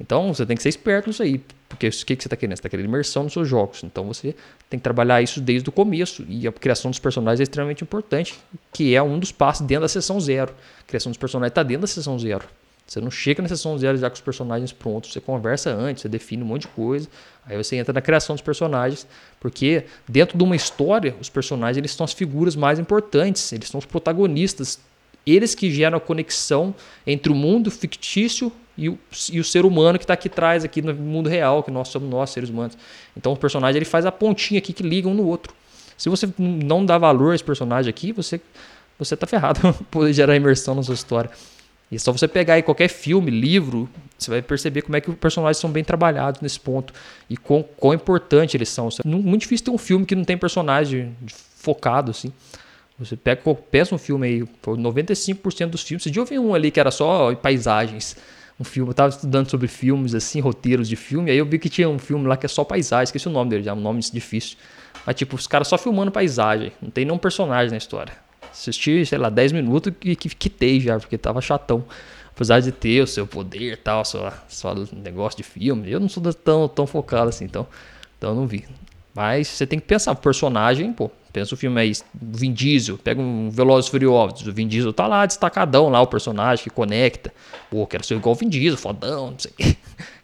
[0.00, 1.40] Então você tem que ser esperto nisso aí.
[1.68, 2.56] Porque o que, que você está querendo?
[2.56, 3.84] Você está querendo imersão nos seus jogos.
[3.84, 4.34] Então você
[4.68, 6.24] tem que trabalhar isso desde o começo.
[6.28, 8.34] E a criação dos personagens é extremamente importante,
[8.72, 10.52] que é um dos passos dentro da sessão zero.
[10.80, 12.44] A criação dos personagens está dentro da sessão zero.
[12.86, 15.12] Você não chega na sessão zero já com os personagens prontos.
[15.12, 17.08] Você conversa antes, você define um monte de coisa.
[17.44, 19.06] Aí você entra na criação dos personagens.
[19.40, 23.52] Porque dentro de uma história, os personagens eles são as figuras mais importantes.
[23.52, 24.78] Eles são os protagonistas
[25.26, 26.72] eles que geram a conexão
[27.04, 28.98] entre o mundo fictício e o,
[29.32, 32.08] e o ser humano que está aqui atrás, aqui no mundo real, que nós somos
[32.08, 32.78] nós, seres humanos.
[33.16, 35.52] Então o personagem ele faz a pontinha aqui que liga um no outro.
[35.98, 38.40] Se você não dá valor a esse personagem aqui, você
[38.98, 41.30] você tá ferrado poder gerar imersão na sua história.
[41.90, 45.10] E é só você pegar aí qualquer filme, livro, você vai perceber como é que
[45.10, 46.92] os personagens são bem trabalhados nesse ponto
[47.30, 48.88] e quão, quão importante eles são.
[49.04, 51.14] Muito difícil ter um filme que não tem personagem
[51.56, 52.32] focado assim.
[52.98, 56.02] Você pega, pensa um filme aí, 95% dos filmes.
[56.02, 58.16] Você já ouviu um ali que era só paisagens.
[58.58, 61.68] Um filme, eu tava estudando sobre filmes, assim, roteiros de filme, aí eu vi que
[61.68, 63.80] tinha um filme lá que é só paisagem, esqueci o nome dele, já é um
[63.80, 64.56] nome difícil.
[65.04, 68.14] Mas, tipo, os caras só filmando paisagem, não tem nenhum personagem na história.
[68.56, 71.84] Assisti, sei lá, 10 minutos e que quitei já, porque tava chatão.
[72.34, 76.08] Apesar de ter o seu poder e tal, só, só negócio de filme, eu não
[76.08, 77.66] sou tão, tão focado assim, então,
[78.18, 78.66] então não vi.
[79.14, 83.48] Mas você tem que pensar, personagem, pô, pensa o filme aí, Vin Diesel, pega um
[83.48, 87.32] Velozes Furiosos, o Vin Diesel tá lá destacadão lá, o personagem que conecta.
[87.70, 89.76] Pô, quero ser igual o Vin Diesel, fodão, não sei o.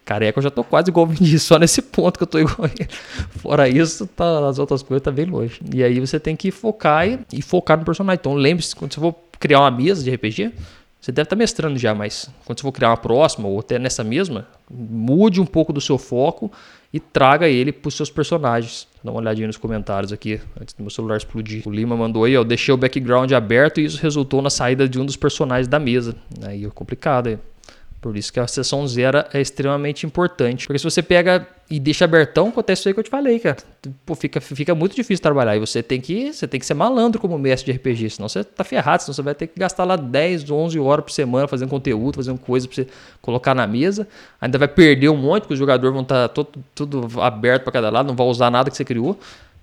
[0.05, 2.39] Careca, eu já tô quase igual o Vin Diesel, só nesse ponto que eu tô
[2.39, 2.89] igual ele.
[3.39, 5.61] Fora isso, tá, as outras coisas tá bem longe.
[5.73, 8.19] E aí você tem que focar e, e focar no personagem.
[8.21, 10.53] Então lembre-se, quando você for criar uma mesa de RPG,
[11.01, 13.79] você deve estar tá mestrando já, mas quando você for criar uma próxima ou até
[13.79, 16.51] nessa mesma, mude um pouco do seu foco
[16.93, 18.87] e traga ele para os seus personagens.
[19.03, 21.67] Dá uma olhadinha nos comentários aqui, antes do meu celular explodir.
[21.67, 25.01] O Lima mandou aí, ó, deixei o background aberto e isso resultou na saída de
[25.01, 26.15] um dos personagens da mesa.
[26.43, 27.39] Aí é complicado aí.
[28.03, 30.67] Por isso que a sessão zero é extremamente importante.
[30.67, 33.59] Porque se você pega e deixa abertão, acontece isso aí que eu te falei, cara.
[34.05, 35.55] Pô, fica, fica muito difícil trabalhar.
[35.55, 38.43] E você tem que você tem que ser malandro como mestre de RPG, senão você
[38.43, 41.69] tá ferrado, senão você vai ter que gastar lá 10, 11 horas por semana fazendo
[41.69, 42.89] conteúdo, fazendo coisa pra você
[43.21, 44.09] colocar na mesa.
[44.41, 47.73] Ainda vai perder um monte, porque os jogadores vão estar tá todo, tudo aberto para
[47.73, 49.17] cada lado, não vai usar nada que você criou.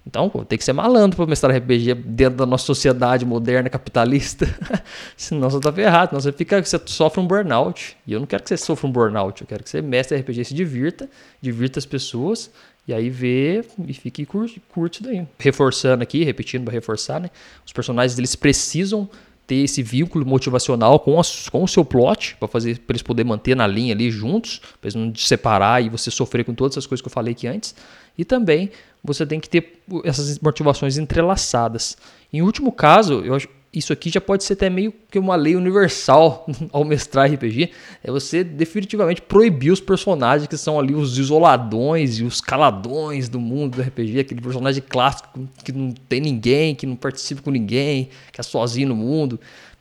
[0.06, 4.48] Então, pô, tem que ser malandro para mestrar RPG dentro da nossa sociedade moderna capitalista.
[5.16, 7.96] Senão você tá ferrado, senão você fica, você sofre um burnout.
[8.08, 10.46] E eu não quero que você sofra um burnout, eu quero que você mestre RPG
[10.46, 11.08] se divirta,
[11.42, 12.50] divirta as pessoas
[12.88, 15.28] e aí vê e fique curte, curte daí.
[15.38, 17.30] Reforçando aqui, repetindo para reforçar, né?
[17.64, 19.08] Os personagens eles precisam
[19.46, 23.30] ter esse vínculo motivacional com, a, com o seu plot, para fazer para eles poderem
[23.30, 26.74] manter na linha ali juntos, para eles não se separar e você sofrer com todas
[26.74, 27.76] essas coisas que eu falei aqui antes.
[28.18, 28.72] E também
[29.04, 31.98] você tem que ter essas motivações entrelaçadas.
[32.32, 35.56] Em último caso, eu acho isso aqui já pode ser até meio que uma lei
[35.56, 37.70] universal ao mestrar RPG,
[38.04, 43.40] é você definitivamente proibir os personagens que são ali os isoladões e os caladões do
[43.40, 48.10] mundo do RPG, aquele personagem clássico que não tem ninguém, que não participa com ninguém,
[48.32, 49.40] que é sozinho no mundo.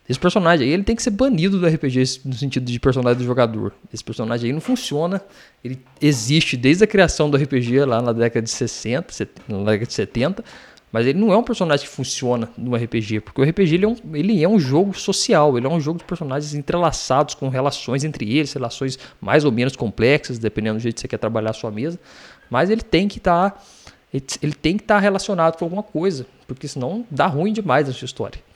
[0.09, 3.25] Esse personagem aí ele tem que ser banido do RPG no sentido de personagem do
[3.25, 3.71] jogador.
[3.93, 5.21] Esse personagem aí não funciona.
[5.63, 9.93] Ele existe desde a criação do RPG lá na década de 60, na década de
[9.93, 10.43] 70,
[10.91, 13.87] mas ele não é um personagem que funciona no RPG, porque o RPG ele é,
[13.87, 18.03] um, ele é um jogo social, ele é um jogo de personagens entrelaçados com relações
[18.03, 21.53] entre eles, relações mais ou menos complexas, dependendo do jeito que você quer trabalhar a
[21.53, 21.99] sua mesa,
[22.49, 23.61] mas ele tem que estar tá,
[24.11, 27.87] ele, ele tem que estar tá relacionado com alguma coisa, porque senão dá ruim demais
[27.87, 28.48] a sua história.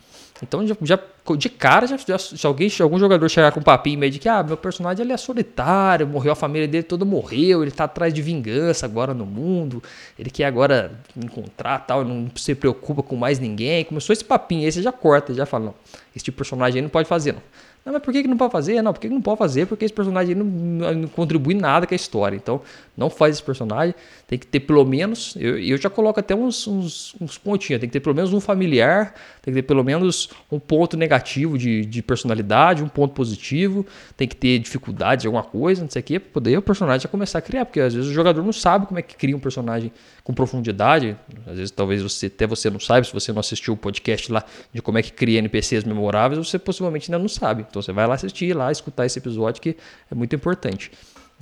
[0.44, 1.00] Então, já, já
[1.38, 4.20] de cara, já, já, se alguém, se algum jogador chegar com um papinho meio de
[4.20, 7.86] que, ah, meu personagem ele é solitário, morreu, a família dele toda morreu, ele tá
[7.86, 9.82] atrás de vingança agora no mundo,
[10.20, 13.86] ele quer agora encontrar tal, não se preocupa com mais ninguém.
[13.86, 15.76] Começou esse papinho aí, você já corta, já fala, não,
[16.16, 17.42] esse tipo de personagem aí não pode fazer, não.
[17.86, 18.82] Não, mas por que, que não pode fazer?
[18.82, 19.66] Não, por que, que não pode fazer?
[19.66, 22.36] Porque esse personagem não, não, contribui nada com a história.
[22.36, 22.62] Então,
[22.96, 23.96] não faz esse personagem.
[24.28, 25.36] Tem que ter pelo menos.
[25.40, 27.80] Eu, eu já coloco até uns, uns, uns, pontinhos.
[27.80, 29.16] Tem que ter pelo menos um familiar.
[29.42, 33.86] Tem que ter pelo menos um ponto negativo de, de personalidade, um ponto positivo.
[34.16, 37.02] Tem que ter dificuldade de alguma coisa, não sei o quê, para poder o personagem
[37.02, 37.66] já começar a criar.
[37.66, 39.92] Porque às vezes o jogador não sabe como é que cria um personagem
[40.24, 41.18] com profundidade.
[41.48, 44.44] Às vezes, talvez você até você não saiba, se você não assistiu o podcast lá
[44.72, 47.66] de como é que cria NPCs memoráveis, você possivelmente ainda não sabe.
[47.68, 49.76] Então você vai lá assistir, lá escutar esse episódio que
[50.12, 50.92] é muito importante.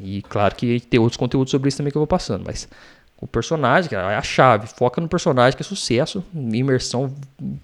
[0.03, 2.67] E claro que tem outros conteúdos sobre isso também que eu vou passando, mas
[3.19, 4.67] o personagem, cara, é a chave.
[4.67, 7.13] Foca no personagem que é sucesso, imersão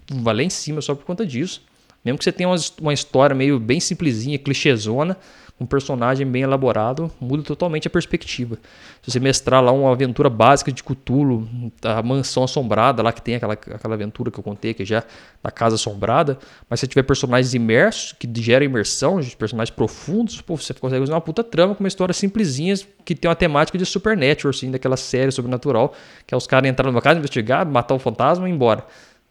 [0.08, 1.62] vai lá em cima só por conta disso.
[2.04, 5.16] Mesmo que você tenha uma, uma história meio bem simplesinha, clichêzona,
[5.60, 8.56] um personagem bem elaborado, muda totalmente a perspectiva.
[9.02, 11.48] Se você mestrar lá uma aventura básica de Cthulhu,
[11.82, 15.02] a mansão assombrada, lá que tem aquela, aquela aventura que eu contei que já
[15.42, 16.38] da casa assombrada,
[16.70, 21.20] mas se tiver personagens imersos, que geram imersão, personagens profundos, pô, você consegue fazer uma
[21.20, 25.32] puta trama com uma história simplesinha que tem uma temática de Supernatural, assim, daquela série
[25.32, 25.92] sobrenatural,
[26.26, 28.84] que é os caras entrarem numa casa, investigar, matar o fantasma e ir embora.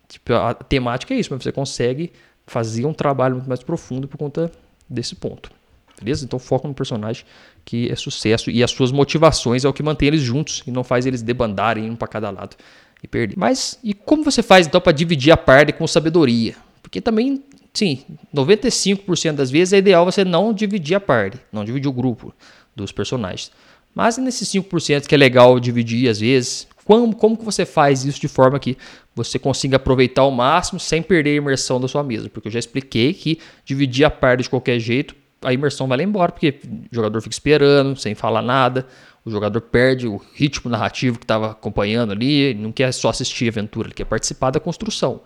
[0.08, 2.12] Tipo, a temática é isso, mas você consegue
[2.46, 4.52] fazer um trabalho muito mais profundo por conta
[4.90, 5.52] desse ponto.
[6.00, 6.26] Beleza?
[6.26, 7.26] Então foca no personagem
[7.66, 10.84] que é sucesso e as suas motivações é o que mantém eles juntos e não
[10.84, 12.56] faz eles debandarem um para cada lado
[13.04, 13.36] e perder.
[13.38, 16.56] Mas e como você faz então para dividir a parte com sabedoria?
[16.82, 17.44] Porque também
[17.74, 22.34] sim, 95% das vezes é ideal você não dividir a party, não dividir o grupo
[22.76, 23.52] dos personagens.
[23.94, 28.22] Mas nesses 5% que é legal dividir às vezes, como, como que você faz isso
[28.22, 28.78] de forma que
[29.14, 32.30] você consiga aproveitar ao máximo sem perder a imersão da sua mesa?
[32.30, 35.16] Porque eu já expliquei que dividir a parte de qualquer jeito,
[35.48, 36.60] a imersão vai lá embora, porque
[36.92, 38.86] o jogador fica esperando, sem falar nada,
[39.24, 43.50] o jogador perde o ritmo narrativo que estava acompanhando ali, não quer só assistir a
[43.50, 45.22] aventura, ele quer participar da construção.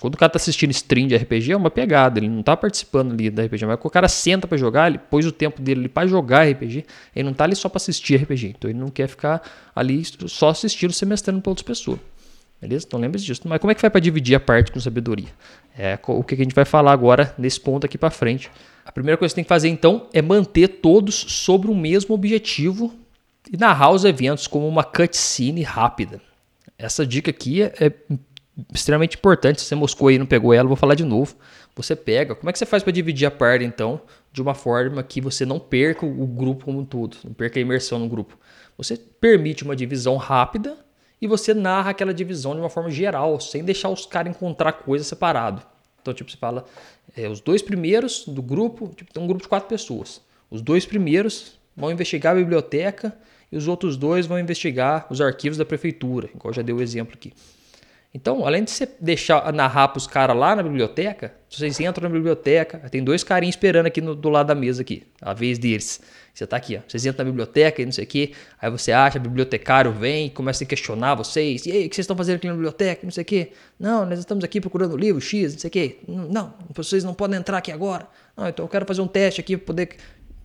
[0.00, 3.12] Quando o cara tá assistindo stream de RPG é uma pegada, ele não tá participando
[3.12, 5.88] ali da RPG, mas quando o cara senta para jogar, ele pôs o tempo dele
[5.88, 9.08] para jogar RPG, ele não tá ali só para assistir RPG, então ele não quer
[9.08, 9.42] ficar
[9.74, 11.98] ali só assistindo, semestrando para outras pessoas.
[12.60, 12.86] Beleza?
[12.86, 13.42] Então lembre-se disso.
[13.44, 15.28] Mas como é que vai para dividir a parte com sabedoria?
[15.78, 18.50] É o que a gente vai falar agora nesse ponto aqui para frente.
[18.84, 22.14] A primeira coisa que você tem que fazer então é manter todos sobre o mesmo
[22.14, 22.94] objetivo
[23.52, 26.20] e narrar os eventos como uma cutscene rápida.
[26.78, 27.92] Essa dica aqui é, é
[28.72, 29.60] extremamente importante.
[29.60, 31.36] Se você moscou aí e não pegou ela, vou falar de novo.
[31.74, 32.34] Você pega.
[32.34, 34.00] Como é que você faz para dividir a parte, então,
[34.32, 37.62] de uma forma que você não perca o grupo como um todo, não perca a
[37.62, 38.38] imersão no grupo?
[38.78, 40.76] Você permite uma divisão rápida
[41.20, 45.04] e você narra aquela divisão de uma forma geral, sem deixar os caras encontrar coisa
[45.04, 45.62] separado.
[46.00, 46.64] Então, tipo, você fala,
[47.16, 50.20] é, os dois primeiros do grupo, tipo, tem um grupo de quatro pessoas.
[50.50, 53.16] Os dois primeiros vão investigar a biblioteca
[53.50, 57.14] e os outros dois vão investigar os arquivos da prefeitura, igual já deu o exemplo
[57.14, 57.32] aqui.
[58.14, 62.14] Então, além de você deixar narrar para os caras lá na biblioteca, vocês entram na
[62.14, 66.00] biblioteca, tem dois carinhos esperando aqui no, do lado da mesa aqui, a vez deles.
[66.36, 66.80] Você está aqui, ó.
[66.86, 70.28] Vocês entram na biblioteca e não sei o quê, aí você acha, o bibliotecário vem,
[70.28, 71.64] começa a questionar vocês.
[71.64, 73.00] E aí, o que vocês estão fazendo aqui na biblioteca?
[73.04, 73.52] Não sei o quê.
[73.80, 75.98] Não, nós estamos aqui procurando livro X, não sei o quê.
[76.06, 78.06] Não, vocês não podem entrar aqui agora.
[78.36, 79.96] Não, então eu quero fazer um teste aqui para poder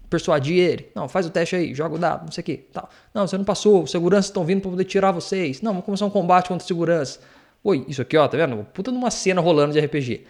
[0.10, 0.88] persuadir ele.
[0.96, 2.64] Não, faz o teste aí, joga o dado, não sei o quê.
[2.72, 2.90] Tal.
[3.14, 5.62] Não, você não passou, os seguranças estão vindo para poder tirar vocês.
[5.62, 7.20] Não, vamos começar um combate contra segurança.
[7.64, 8.66] Oi, isso aqui, ó, tá vendo?
[8.74, 10.24] Puta numa cena rolando de RPG.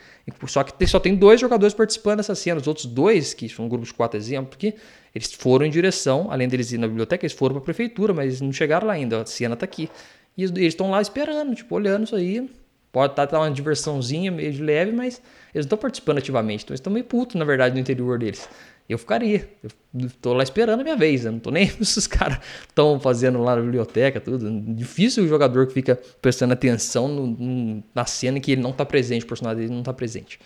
[0.47, 2.59] Só que só tem dois jogadores participando dessa cena.
[2.59, 4.75] Os outros dois, que são um grupo de quatro exemplos aqui,
[5.13, 8.25] eles foram em direção, além deles ir na biblioteca, eles foram para a prefeitura, mas
[8.25, 9.21] eles não chegaram lá ainda.
[9.21, 9.89] A cena tá aqui.
[10.37, 12.49] E eles estão lá esperando, tipo, olhando isso aí.
[12.91, 15.21] Pode estar tá, tá uma diversãozinha meio de leve, mas
[15.53, 16.63] eles estão participando ativamente.
[16.63, 18.47] Então eles estão meio putos, na verdade, no interior deles
[18.93, 19.47] eu ficaria.
[19.63, 21.25] Eu tô lá esperando a minha vez.
[21.25, 24.49] Eu não tô nem se os caras estão fazendo lá na biblioteca, tudo.
[24.73, 28.85] Difícil o jogador que fica prestando atenção no, no, na cena que ele não tá
[28.85, 30.39] presente, o personagem dele não tá presente.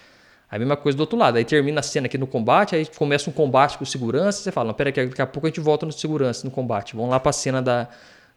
[0.49, 1.37] A mesma coisa do outro lado.
[1.37, 4.41] Aí termina a cena aqui no combate, aí começa um combate com segurança.
[4.41, 6.95] Você fala, não, pera aqui, daqui a pouco a gente volta no segurança, no combate.
[6.95, 7.87] Vamos lá pra cena da,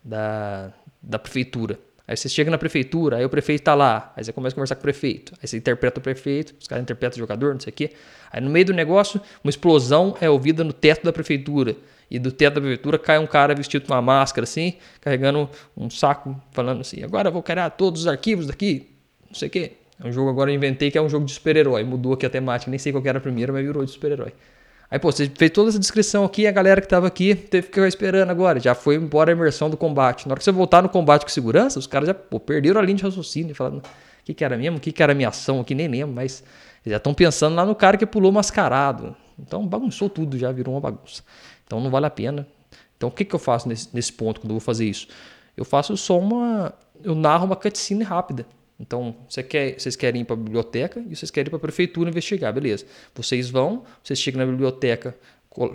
[0.03, 1.79] da, da prefeitura.
[2.09, 4.77] Aí você chega na prefeitura, aí o prefeito tá lá, aí você começa a conversar
[4.77, 7.71] com o prefeito, aí você interpreta o prefeito, os caras interpretam o jogador, não sei
[7.71, 7.93] o quê.
[8.33, 11.77] Aí no meio do negócio, uma explosão é ouvida no teto da prefeitura.
[12.11, 15.91] E do teto da prefeitura cai um cara vestido com uma máscara assim, carregando um
[15.91, 18.89] saco, falando assim: agora eu vou criar todos os arquivos daqui,
[19.27, 19.73] não sei o quê.
[20.03, 21.83] É um jogo agora eu inventei que é um jogo de super-herói.
[21.85, 24.33] Mudou aqui a temática, nem sei qual era a primeira, mas virou de super-herói.
[24.91, 27.75] Aí, pô, você fez toda essa descrição aqui, a galera que tava aqui teve que
[27.75, 28.59] ficar esperando agora.
[28.59, 30.27] Já foi embora a imersão do combate.
[30.27, 32.83] Na hora que você voltar no combate com segurança, os caras já pô, perderam a
[32.83, 35.61] linha de raciocínio, falando o que, que era mesmo, o que, que era minha ação
[35.61, 36.43] aqui, nem lembro, mas
[36.87, 39.15] já estão pensando lá no cara que pulou mascarado.
[39.39, 41.23] Então bagunçou tudo, já virou uma bagunça.
[41.67, 42.47] Então não vale a pena.
[42.97, 45.07] Então o que, que eu faço nesse, nesse ponto quando eu vou fazer isso?
[45.55, 46.73] Eu faço só uma.
[47.03, 48.47] Eu narro uma cutscene rápida.
[48.81, 51.61] Então, você quer, vocês querem ir para a biblioteca e vocês querem ir para a
[51.61, 52.87] prefeitura investigar, beleza.
[53.15, 55.17] Vocês vão, vocês chegam na biblioteca,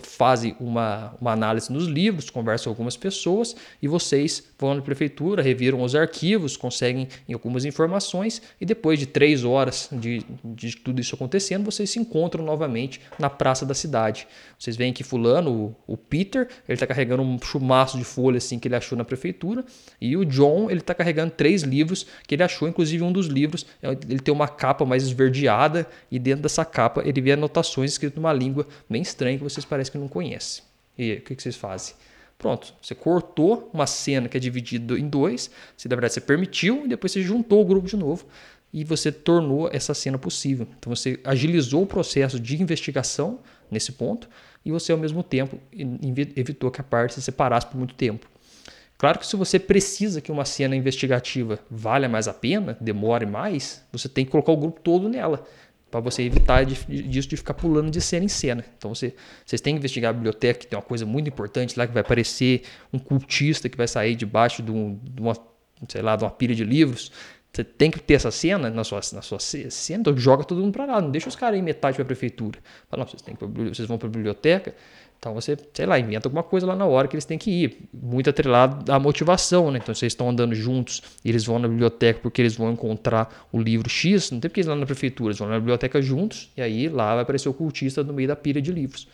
[0.01, 5.41] fazem uma, uma análise nos livros, conversam com algumas pessoas e vocês vão na prefeitura,
[5.41, 11.15] reviram os arquivos, conseguem algumas informações e depois de três horas de, de tudo isso
[11.15, 14.27] acontecendo, vocês se encontram novamente na praça da cidade.
[14.57, 18.57] Vocês veem que fulano, o, o Peter, ele está carregando um chumaço de folha assim
[18.57, 19.65] que ele achou na prefeitura
[19.99, 23.65] e o John, ele está carregando três livros que ele achou, inclusive um dos livros,
[23.81, 28.15] é, ele tem uma capa mais esverdeada e dentro dessa capa ele vê anotações escritas
[28.15, 30.63] numa língua bem estranha que vocês parecem que não conhecem.
[30.95, 31.95] E o que, que vocês fazem?
[32.37, 36.85] Pronto, você cortou uma cena que é dividida em dois, você, na verdade você permitiu
[36.85, 38.25] e depois você juntou o grupo de novo
[38.71, 40.67] e você tornou essa cena possível.
[40.77, 43.39] Então você agilizou o processo de investigação
[43.71, 44.29] nesse ponto
[44.63, 45.57] e você ao mesmo tempo
[46.35, 48.27] evitou que a parte se separasse por muito tempo.
[48.97, 53.83] Claro que se você precisa que uma cena investigativa valha mais a pena, demore mais,
[53.91, 55.43] você tem que colocar o grupo todo nela
[55.93, 58.65] para você evitar disso de ficar pulando de cena em cena.
[58.77, 59.13] Então você,
[59.45, 62.01] vocês têm que investigar a biblioteca, que tem uma coisa muito importante lá que vai
[62.01, 65.33] aparecer um cultista que vai sair debaixo de, um, de uma,
[65.87, 67.11] sei lá, de uma pilha de livros.
[67.53, 70.73] Você tem que ter essa cena na sua, na sua cena, então joga todo mundo
[70.73, 72.57] para lá, não deixa os caras em metade para a prefeitura.
[72.89, 74.73] Fala, não, vocês, têm que, vocês vão para a biblioteca,
[75.23, 77.87] então você, sei lá, inventa alguma coisa lá na hora que eles têm que ir.
[77.93, 79.79] Muito atrelado à motivação, né?
[79.81, 83.57] Então vocês estão andando juntos e eles vão na biblioteca porque eles vão encontrar o
[83.57, 86.61] livro X, não tem porque eles lá na prefeitura, eles vão na biblioteca juntos e
[86.61, 89.07] aí lá vai aparecer o cultista no meio da pilha de livros.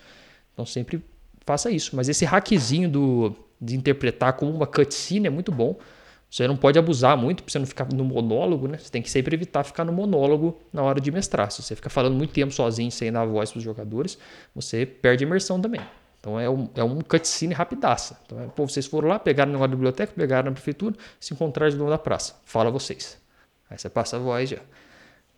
[0.51, 0.99] Então sempre
[1.45, 1.95] faça isso.
[1.95, 5.77] Mas esse hackzinho do, de interpretar como uma cutscene é muito bom.
[6.27, 8.79] Você não pode abusar muito para você não ficar no monólogo, né?
[8.79, 11.51] Você tem que sempre evitar ficar no monólogo na hora de mestrar.
[11.51, 14.17] Se você ficar falando muito tempo sozinho sem dar voz para os jogadores,
[14.55, 15.81] você perde imersão também.
[16.19, 18.19] Então é um, é um cutscene rapidaça.
[18.25, 21.77] Então, é, pô, vocês foram lá, pegaram da biblioteca, pegaram na prefeitura, se encontraram de
[21.77, 22.35] novo na praça.
[22.43, 23.17] Fala vocês.
[23.69, 24.57] Aí você passa a voz já.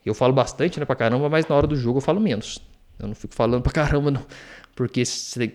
[0.04, 2.60] Eu falo bastante, né, pra caramba, mas na hora do jogo eu falo menos.
[3.00, 4.26] Eu não fico falando pra caramba, não.
[4.76, 5.04] Porque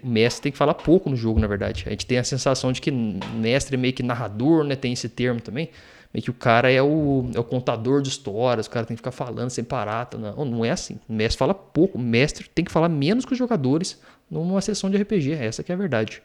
[0.05, 1.85] mestre tem que falar pouco no jogo, na verdade.
[1.87, 4.77] A gente tem a sensação de que mestre é meio que narrador, né?
[4.77, 5.71] Tem esse termo também.
[6.13, 9.01] Meio que o cara é o, é o contador de histórias, o cara tem que
[9.01, 10.07] ficar falando sem parar.
[10.07, 10.19] Tá?
[10.19, 11.01] Não, não é assim.
[11.09, 11.99] O mestre fala pouco.
[11.99, 14.01] O mestre tem que falar menos que os jogadores
[14.31, 15.33] numa sessão de RPG.
[15.33, 16.23] Essa que é a verdade.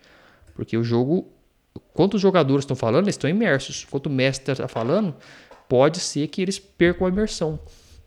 [0.53, 1.27] Porque o jogo,
[1.93, 3.85] quanto os jogadores estão falando, eles estão imersos.
[3.89, 5.15] Quanto o mestre está falando,
[5.69, 7.59] pode ser que eles percam a imersão.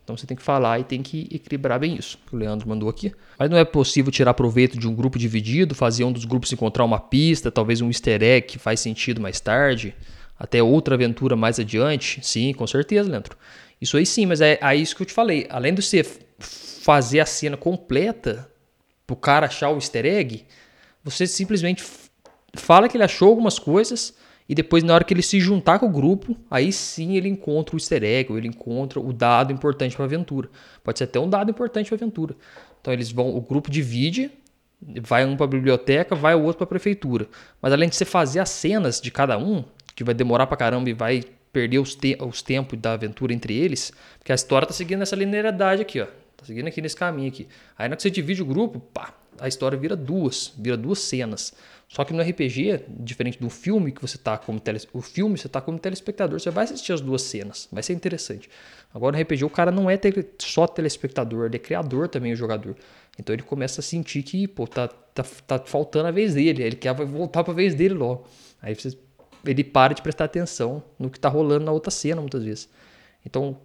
[0.03, 2.19] Então você tem que falar e tem que equilibrar bem isso.
[2.31, 3.11] O Leandro mandou aqui.
[3.39, 6.85] Mas não é possível tirar proveito de um grupo dividido, fazer um dos grupos encontrar
[6.85, 9.95] uma pista, talvez um easter egg que faz sentido mais tarde,
[10.37, 12.19] até outra aventura mais adiante?
[12.21, 13.35] Sim, com certeza, Leandro.
[13.81, 15.47] Isso aí sim, mas é, é isso que eu te falei.
[15.49, 16.03] Além de você
[16.83, 18.47] fazer a cena completa,
[19.05, 20.45] pro cara achar o easter egg,
[21.03, 21.83] você simplesmente
[22.55, 24.15] fala que ele achou algumas coisas
[24.47, 27.75] e depois, na hora que ele se juntar com o grupo, aí sim ele encontra
[27.75, 30.49] o easter egg, ou ele encontra o dado importante para a aventura.
[30.83, 32.35] Pode ser até um dado importante para a aventura.
[32.79, 34.31] Então eles vão, o grupo divide,
[35.01, 37.27] vai um para a biblioteca, vai o outro para a prefeitura.
[37.59, 39.63] Mas além de você fazer as cenas de cada um,
[39.95, 43.55] que vai demorar para caramba e vai perder os, te os tempos da aventura entre
[43.55, 46.07] eles, porque a história tá seguindo essa linearidade aqui, ó.
[46.45, 47.47] Seguindo aqui nesse caminho aqui.
[47.77, 50.99] Aí na hora que você divide o grupo, pá, a história vira duas, vira duas
[50.99, 51.53] cenas.
[51.87, 54.79] Só que no RPG, diferente do filme que você tá como tele...
[54.91, 58.49] o filme você tá como telespectador, você vai assistir as duas cenas, vai ser interessante.
[58.93, 60.27] Agora no RPG o cara não é tele...
[60.39, 62.75] só telespectador, ele é criador também o jogador.
[63.19, 66.75] Então ele começa a sentir que, pô, tá, tá, tá faltando a vez dele, ele
[66.75, 68.25] quer voltar para a vez dele logo.
[68.61, 68.97] Aí você...
[69.45, 72.69] ele para de prestar atenção no que tá rolando na outra cena muitas vezes.
[73.25, 73.57] Então,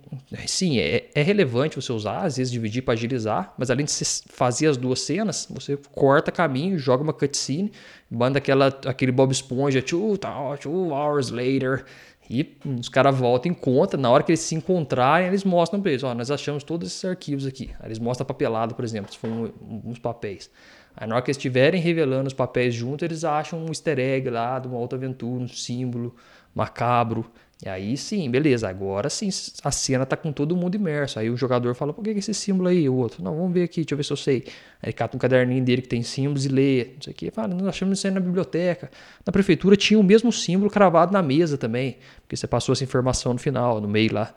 [0.47, 4.23] sim, é, é, relevante você usar, às vezes dividir para agilizar, mas além de você
[4.27, 7.71] fazer as duas cenas, você corta caminho, joga uma cutscene,
[8.11, 10.19] manda aquela, aquele Bob Esponja, two,
[10.61, 11.85] two hours later,
[12.29, 15.91] e os caras voltam em conta, na hora que eles se encontrarem, eles mostram para
[15.91, 17.71] eles, ó, nós achamos todos esses arquivos aqui.
[17.81, 19.53] Aí eles mostram a papelada, por exemplo, se for um,
[19.85, 20.49] uns papéis.
[20.97, 24.31] Aí na hora que eles estiverem revelando os papéis juntos, eles acham um easter egg
[24.31, 26.15] lá de uma outra aventura, um símbolo
[26.55, 27.29] macabro,
[27.63, 29.29] e aí sim, beleza, agora sim
[29.63, 31.19] a cena tá com todo mundo imerso.
[31.19, 32.89] Aí o jogador fala, por que, que esse símbolo aí?
[32.89, 34.45] O outro, não, vamos ver aqui, deixa eu ver se eu sei.
[34.83, 37.31] Aí ele cata um caderninho dele que tem símbolos e lê, não sei o que.
[37.31, 38.91] Fala, nós achamos isso aí na biblioteca.
[39.27, 43.35] Na prefeitura tinha o mesmo símbolo cravado na mesa também, porque você passou essa informação
[43.35, 44.35] no final, no meio lá.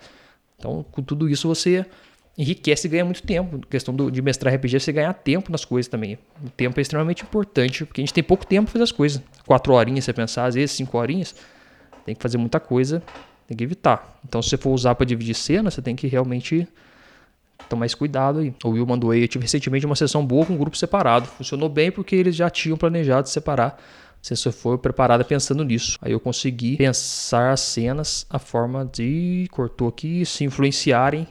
[0.60, 1.86] Então, com tudo isso você
[2.38, 3.62] enriquece e ganha muito tempo.
[3.64, 6.18] A questão do, de mestrar RPG você ganhar tempo nas coisas também.
[6.46, 9.22] O tempo é extremamente importante, porque a gente tem pouco tempo para fazer as coisas.
[9.46, 11.34] Quatro horinhas, você pensar, às vezes cinco horinhas
[12.06, 13.01] tem que fazer muita coisa,
[13.47, 14.20] tem que evitar.
[14.26, 16.68] Então, se você for usar para dividir cena, você tem que realmente
[17.70, 18.54] tomar mais cuidado aí.
[18.64, 21.26] O Will mandou aí, eu tive recentemente uma sessão boa com um grupo separado.
[21.28, 23.82] Funcionou bem porque eles já tinham planejado separar.
[24.22, 25.97] Você só foi preparada pensando nisso.
[26.01, 31.28] Aí eu consegui pensar as cenas a forma de, cortou aqui, se influenciarem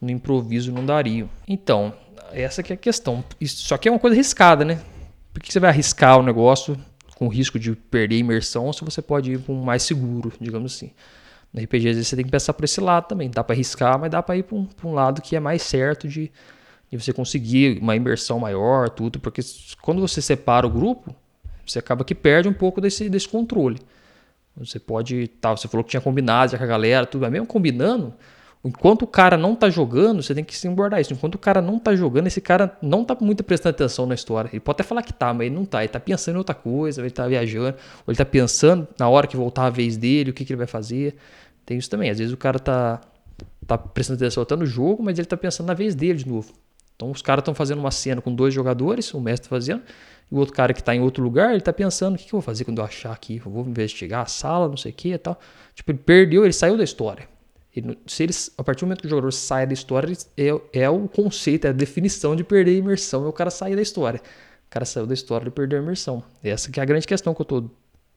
[0.00, 1.28] no improviso não dariam.
[1.46, 1.92] Então,
[2.32, 3.22] essa que é a questão.
[3.40, 4.80] Isso, que é uma coisa arriscada, né?
[5.32, 6.78] Por que você vai arriscar o negócio
[7.20, 10.90] com risco de perder imersão, ou se você pode ir com mais seguro, digamos assim.
[11.52, 13.28] No RPG, às vezes, você tem que pensar por esse lado também.
[13.28, 16.08] Dá para arriscar, mas dá para ir para um, um, lado que é mais certo
[16.08, 16.32] de,
[16.90, 19.42] de você conseguir uma imersão maior, tudo, porque
[19.82, 21.14] quando você separa o grupo,
[21.66, 23.78] você acaba que perde um pouco desse, desse controle.
[24.56, 27.46] Você pode, tá, você falou que tinha combinado já com a galera, tudo, mas mesmo
[27.46, 28.14] combinando,
[28.62, 31.14] Enquanto o cara não tá jogando, você tem que se embordar isso.
[31.14, 34.50] Enquanto o cara não tá jogando, esse cara não tá muito prestando atenção na história.
[34.52, 35.82] Ele pode até falar que tá, mas ele não tá.
[35.82, 39.26] Ele tá pensando em outra coisa, ele tá viajando, ou ele tá pensando na hora
[39.26, 41.16] que voltar a vez dele, o que, que ele vai fazer.
[41.64, 42.10] Tem isso também.
[42.10, 43.00] Às vezes o cara tá,
[43.66, 46.52] tá prestando atenção, tá no jogo, mas ele tá pensando na vez dele de novo.
[46.94, 49.82] Então os caras estão fazendo uma cena com dois jogadores, o mestre tá fazendo,
[50.30, 52.34] e o outro cara que tá em outro lugar, ele tá pensando, o que, que
[52.34, 53.40] eu vou fazer quando eu achar aqui?
[53.42, 55.40] Eu vou investigar a sala, não sei o que e tal.
[55.74, 57.26] Tipo, ele perdeu, ele saiu da história.
[57.74, 60.90] Ele, se eles, a partir do momento que o jogador sai da história, é, é
[60.90, 64.20] o conceito, é a definição de perder a imersão, é o cara sair da história.
[64.20, 66.22] O cara saiu da história e perdeu a imersão.
[66.42, 67.70] Essa que é a grande questão que eu estou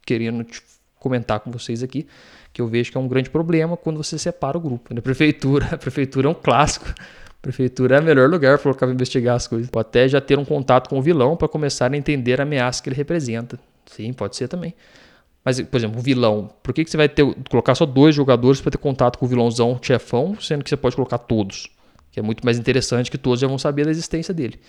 [0.05, 0.61] querendo te
[0.99, 2.07] comentar com vocês aqui,
[2.51, 4.93] que eu vejo que é um grande problema quando você separa o grupo.
[4.93, 6.87] Na prefeitura, a prefeitura é um clássico.
[6.89, 9.69] A prefeitura é o melhor lugar para colocar investigar as coisas.
[9.69, 12.81] Pode até já ter um contato com o vilão para começar a entender a ameaça
[12.81, 13.59] que ele representa.
[13.85, 14.73] Sim, pode ser também.
[15.43, 18.61] Mas, por exemplo, o vilão, por que, que você vai ter, colocar só dois jogadores
[18.61, 21.69] para ter contato com o vilãozão chefão, sendo que você pode colocar todos?
[22.11, 24.59] Que é muito mais interessante que todos já vão saber da existência dele.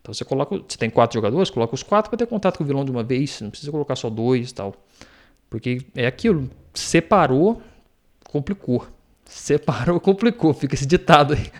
[0.00, 2.66] Então você coloca, você tem quatro jogadores, coloca os quatro para ter contato com o
[2.66, 4.74] vilão de uma vez, não precisa colocar só dois e tal.
[5.50, 7.62] Porque é aquilo, separou,
[8.24, 8.86] complicou.
[9.24, 11.52] Separou, complicou, fica esse ditado aí.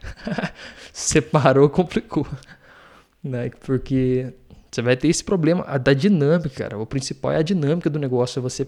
[0.92, 2.26] separou, complicou.
[3.22, 3.50] Né?
[3.60, 4.32] Porque
[4.72, 6.78] você vai ter esse problema da dinâmica, cara.
[6.78, 8.66] O principal é a dinâmica do negócio, é você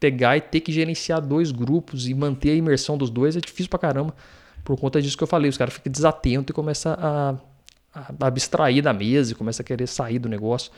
[0.00, 3.68] pegar e ter que gerenciar dois grupos e manter a imersão dos dois é difícil
[3.68, 4.14] pra caramba.
[4.64, 7.36] Por conta disso que eu falei, os caras ficam desatentos e começam a
[8.20, 10.72] abstrair da mesa e começa a querer sair do negócio.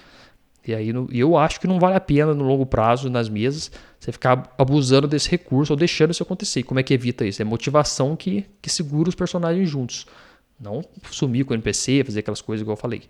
[0.66, 3.70] E aí eu acho que não vale a pena no longo prazo nas mesas
[4.01, 6.62] você ficar abusando desse recurso ou deixando isso acontecer.
[6.62, 7.41] Como é que evita isso?
[7.41, 10.07] É motivação que, que segura os personagens juntos.
[10.59, 13.03] Não sumir com o NPC, fazer aquelas coisas igual eu falei.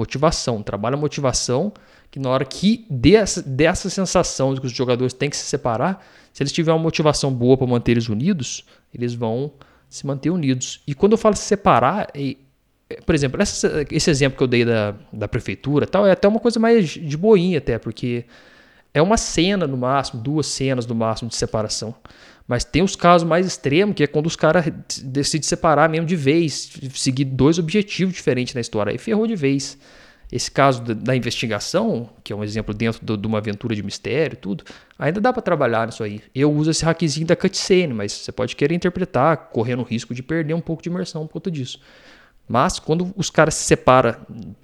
[0.00, 1.74] Motivação, trabalha a motivação,
[2.10, 6.02] que na hora que dessa, dessa sensação de que os jogadores têm que se separar,
[6.32, 9.52] se eles tiverem uma motivação boa para manter eles unidos, eles vão
[9.90, 10.82] se manter unidos.
[10.86, 12.08] E quando eu falo se separar,
[13.04, 16.40] por exemplo, essa, esse exemplo que eu dei da, da prefeitura tal, é até uma
[16.40, 18.24] coisa mais de boinha até, porque
[18.94, 21.94] é uma cena no máximo, duas cenas no máximo de separação.
[22.50, 24.64] Mas tem os casos mais extremos, que é quando os caras
[25.04, 28.90] decidem separar mesmo de vez, seguir dois objetivos diferentes na história.
[28.90, 29.78] Aí ferrou de vez.
[30.32, 34.64] Esse caso da investigação, que é um exemplo dentro de uma aventura de mistério tudo,
[34.98, 36.20] ainda dá para trabalhar nisso aí.
[36.34, 40.20] Eu uso esse hackzinho da cutscene, mas você pode querer interpretar, correndo o risco de
[40.20, 41.78] perder um pouco de imersão por conta disso.
[42.48, 44.16] Mas quando os caras se separam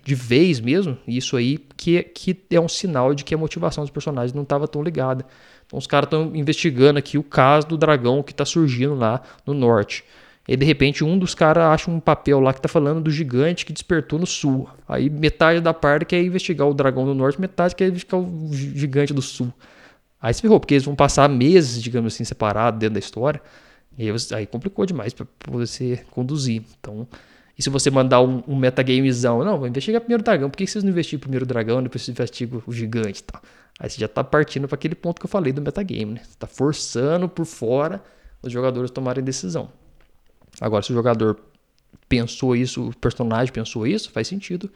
[0.03, 3.93] de vez mesmo, isso aí que, que é um sinal de que a motivação dos
[3.93, 5.25] personagens não estava tão ligada.
[5.67, 9.53] Então os caras estão investigando aqui o caso do dragão que está surgindo lá no
[9.53, 10.05] norte.
[10.49, 13.67] E de repente um dos caras acha um papel lá que está falando do gigante
[13.67, 14.69] que despertou no sul.
[14.89, 19.13] Aí metade da parte quer investigar o dragão do norte, metade quer investigar o gigante
[19.13, 19.53] do sul.
[20.21, 23.41] Aí se ferrou, porque eles vão passar meses, digamos assim, separados dentro da história.
[23.99, 26.63] E aí, aí complicou demais para você conduzir.
[26.79, 27.07] Então
[27.59, 30.51] e se você mandar um, um metagamezão, não, vou investigar primeiro o dragão.
[30.51, 33.41] Por que vocês não investiram primeiro o dragão, depois vocês investigam o gigante e tal?
[33.79, 36.23] Aí você já tá partindo para aquele ponto que eu falei do metagame, né?
[36.25, 38.03] Você tá forçando por fora
[38.43, 39.71] os jogadores tomarem decisão.
[40.61, 41.39] Agora, se o jogador
[42.09, 44.71] pensou isso, o personagem pensou isso, faz sentido.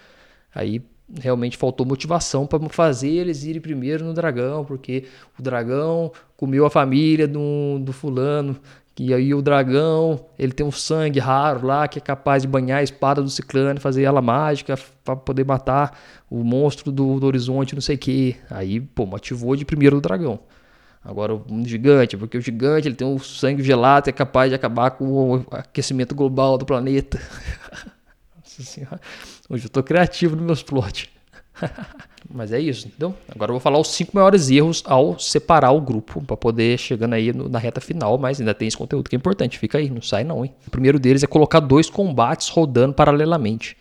[0.55, 0.83] Aí
[1.19, 5.07] realmente faltou motivação para fazer eles irem primeiro no dragão, porque
[5.39, 8.57] o dragão comeu a família do, do fulano
[9.03, 12.81] e aí o dragão, ele tem um sangue raro lá que é capaz de banhar
[12.81, 15.99] a espada do ciclano fazer ela mágica para poder matar
[16.29, 18.37] o monstro do, do horizonte, não sei o que.
[18.51, 20.39] Aí, pô, motivou de primeiro o dragão.
[21.03, 24.55] Agora o gigante, porque o gigante ele tem um sangue gelado e é capaz de
[24.55, 27.19] acabar com o aquecimento global do planeta.
[28.37, 29.01] Nossa senhora.
[29.49, 31.09] Hoje eu tô criativo nos meus plots.
[32.29, 33.15] Mas é isso, entendeu?
[33.29, 37.15] Agora eu vou falar os cinco maiores erros ao separar o grupo, para poder chegando
[37.15, 39.89] aí no, na reta final, mas ainda tem esse conteúdo que é importante, fica aí,
[39.89, 40.53] não sai não, hein?
[40.67, 43.77] O primeiro deles é colocar dois combates rodando paralelamente.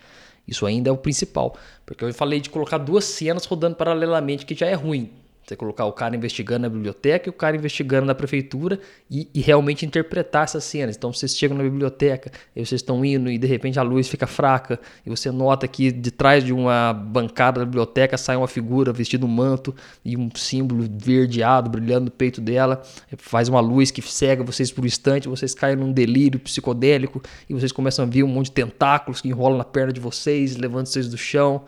[0.48, 4.56] Isso ainda é o principal, porque eu falei de colocar duas cenas rodando paralelamente, que
[4.56, 5.12] já é ruim.
[5.50, 8.80] Você colocar o cara investigando na biblioteca e o cara investigando na prefeitura
[9.10, 10.96] e, e, realmente interpretar essas cenas.
[10.96, 14.28] Então vocês chegam na biblioteca e vocês estão indo e de repente a luz fica
[14.28, 18.94] fraca e você nota que de trás de uma bancada da biblioteca sai uma figura
[18.94, 19.74] vestida um manto
[20.06, 22.84] e um símbolo verdeado brilhando no peito dela,
[23.18, 27.56] faz uma luz que cega vocês por um instante, vocês caem num delírio psicodélico e
[27.56, 30.86] vocês começam a ver um monte de tentáculos que enrolam na perna de vocês, levantam
[30.86, 31.64] vocês do chão.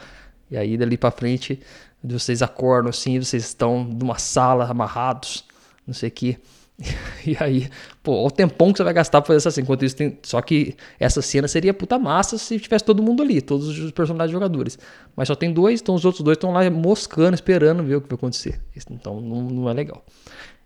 [0.52, 1.62] E aí dali para frente
[2.04, 5.44] vocês acordam assim, vocês estão numa sala amarrados,
[5.86, 6.38] não sei o que.
[7.24, 7.70] E aí,
[8.02, 9.64] pô, o tempão que você vai gastar pra fazer essa cena.
[9.64, 10.18] Enquanto isso, tem...
[10.24, 14.32] só que essa cena seria puta massa se tivesse todo mundo ali, todos os personagens
[14.32, 14.80] jogadores.
[15.16, 18.10] Mas só tem dois, então os outros dois estão lá moscando, esperando ver o que
[18.10, 18.60] vai acontecer.
[18.90, 20.04] Então não, não é legal.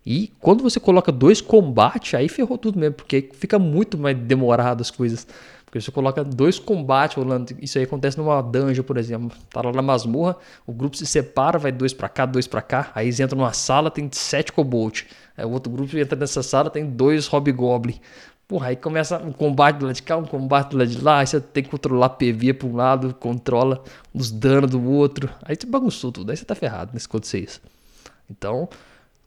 [0.04, 4.80] E quando você coloca dois combates, aí ferrou tudo mesmo, porque fica muito mais demorado
[4.80, 5.26] as coisas.
[5.66, 7.52] Porque você coloca dois combates rolando.
[7.60, 9.36] Isso aí acontece numa dungeon, por exemplo.
[9.50, 12.92] Tá lá na masmorra, o grupo se separa, vai dois para cá, dois para cá.
[12.94, 15.06] Aí eles entram numa sala, tem sete kobold.
[15.36, 18.00] Aí o outro grupo entra nessa sala, tem dois hobgoblin.
[18.48, 21.18] Porra, aí começa um combate do lado de cá, um combate do lado de lá.
[21.18, 23.82] Aí você tem que controlar PV para um lado, controla
[24.14, 25.28] os danos do outro.
[25.42, 26.30] Aí você bagunçou tudo.
[26.30, 27.60] Aí você tá ferrado nesse acontecer isso.
[28.30, 28.68] Então,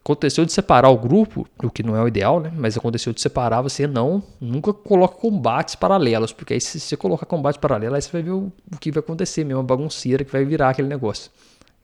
[0.10, 2.52] aconteceu de separar o grupo, o que não é o ideal, né?
[2.56, 7.28] Mas aconteceu de separar, você não, nunca coloca combates paralelos, porque aí se você colocar
[7.28, 10.32] combate paralelo, aí você vai ver o, o que vai acontecer mesmo, uma bagunceira que
[10.32, 11.30] vai virar aquele negócio.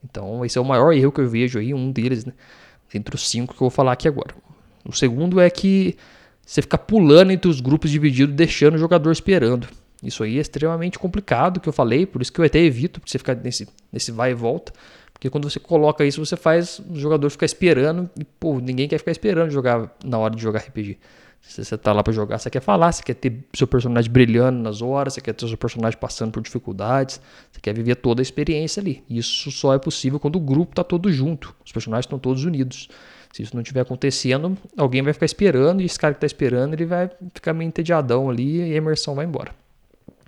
[0.04, 2.32] Então, esse é o maior erro que eu vejo aí, um deles, né?
[2.92, 4.34] dentre os cinco que eu vou falar aqui agora.
[4.84, 5.96] O segundo é que
[6.44, 9.68] você fica pulando entre os grupos divididos, deixando o jogador esperando.
[10.02, 13.10] Isso aí é extremamente complicado, que eu falei, por isso que eu até evito, porque
[13.10, 14.72] você ficar nesse, nesse vai e volta.
[15.16, 18.98] Porque quando você coloca isso, você faz o jogador ficar esperando e, pô, ninguém quer
[18.98, 20.98] ficar esperando jogar na hora de jogar RPG.
[21.40, 24.60] Se você tá lá para jogar, você quer falar, você quer ter seu personagem brilhando
[24.60, 27.18] nas horas, você quer ter seu personagem passando por dificuldades,
[27.50, 29.02] você quer viver toda a experiência ali.
[29.08, 32.88] Isso só é possível quando o grupo tá todo junto, os personagens estão todos unidos.
[33.32, 36.74] Se isso não estiver acontecendo, alguém vai ficar esperando e esse cara que está esperando,
[36.74, 39.54] ele vai ficar meio entediadão ali e a imersão vai embora.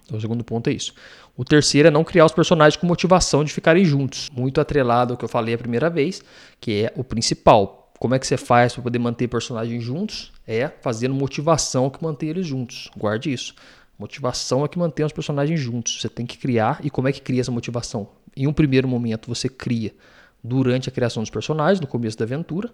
[0.09, 0.95] Então, o segundo ponto é isso.
[1.39, 4.29] O terceiro é não criar os personagens com motivação de ficarem juntos.
[4.33, 6.21] Muito atrelado ao que eu falei a primeira vez,
[6.61, 7.93] que é o principal.
[7.97, 10.33] Como é que você faz para poder manter personagens juntos?
[10.45, 12.91] É fazendo motivação que mantém eles juntos.
[12.97, 13.55] Guarde isso.
[13.97, 16.01] Motivação é que mantém os personagens juntos.
[16.01, 16.81] Você tem que criar.
[16.83, 18.09] E como é que cria essa motivação?
[18.37, 19.95] Em um primeiro momento, você cria
[20.43, 22.69] durante a criação dos personagens, no começo da aventura,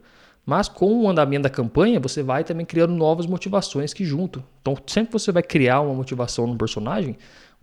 [0.47, 4.43] mas com o andamento da campanha, você vai também criando novas motivações que junto.
[4.61, 7.17] Então, sempre que você vai criar uma motivação num personagem,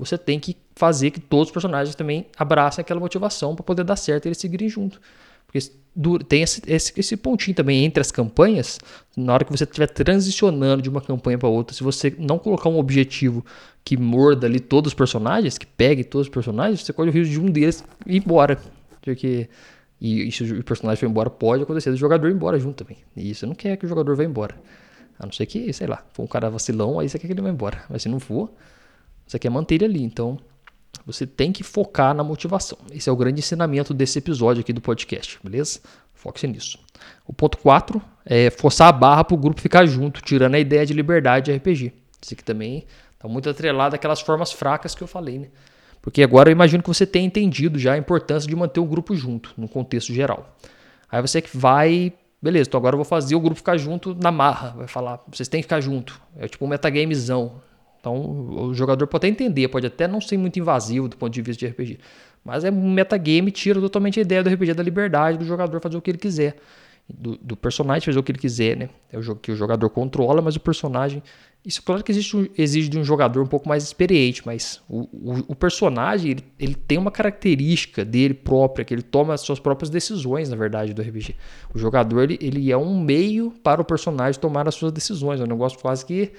[0.05, 3.95] você tem que fazer que todos os personagens também abracem aquela motivação para poder dar
[3.95, 4.99] certo e eles seguirem junto.
[5.45, 5.59] Porque
[6.27, 8.79] tem esse, esse, esse, pontinho também entre as campanhas,
[9.15, 12.69] na hora que você estiver transicionando de uma campanha para outra, se você não colocar
[12.69, 13.45] um objetivo
[13.83, 17.31] que morda ali todos os personagens, que pegue todos os personagens, você corre o risco
[17.31, 18.57] de um deles ir embora.
[19.01, 19.49] Porque
[20.01, 22.97] e, e se o personagem for embora, pode acontecer do jogador ir embora junto também.
[23.15, 24.55] E você não quer que o jogador vá embora.
[25.19, 27.41] A não ser que, sei lá, for um cara vacilão, aí você quer que ele
[27.41, 27.83] vá embora.
[27.87, 28.49] Mas se não for,
[29.31, 30.03] você quer manter ele ali.
[30.03, 30.37] Então,
[31.05, 32.77] você tem que focar na motivação.
[32.91, 35.79] Esse é o grande ensinamento desse episódio aqui do podcast, beleza?
[36.13, 36.77] Foque-se nisso.
[37.25, 40.85] O ponto 4 é forçar a barra para o grupo ficar junto, tirando a ideia
[40.85, 41.93] de liberdade de RPG.
[42.21, 45.47] Isso aqui também está muito atrelado àquelas formas fracas que eu falei, né?
[46.01, 49.15] Porque agora eu imagino que você tenha entendido já a importância de manter o grupo
[49.15, 50.57] junto, no contexto geral.
[51.09, 52.11] Aí você vai,
[52.41, 54.73] beleza, então agora eu vou fazer o grupo ficar junto na marra.
[54.77, 56.21] Vai falar, vocês têm que ficar junto.
[56.35, 57.61] É tipo um metagamezão.
[58.01, 58.15] Então
[58.67, 61.65] o jogador pode até entender, pode até não ser muito invasivo do ponto de vista
[61.65, 61.99] de RPG.
[62.43, 65.95] Mas é um metagame, tira totalmente a ideia do RPG da liberdade do jogador fazer
[65.97, 66.57] o que ele quiser.
[67.07, 68.89] Do, do personagem fazer o que ele quiser, né?
[69.11, 71.21] É o jogo que o jogador controla, mas o personagem
[71.63, 75.45] isso, claro que existe, exige de um jogador um pouco mais experiente, mas o, o,
[75.49, 79.87] o personagem ele, ele, tem uma característica dele própria, que ele toma as suas próprias
[79.87, 81.35] decisões, na verdade, do RPG.
[81.71, 85.39] O jogador ele, ele é um meio para o personagem tomar as suas decisões.
[85.39, 86.31] É um negócio quase que,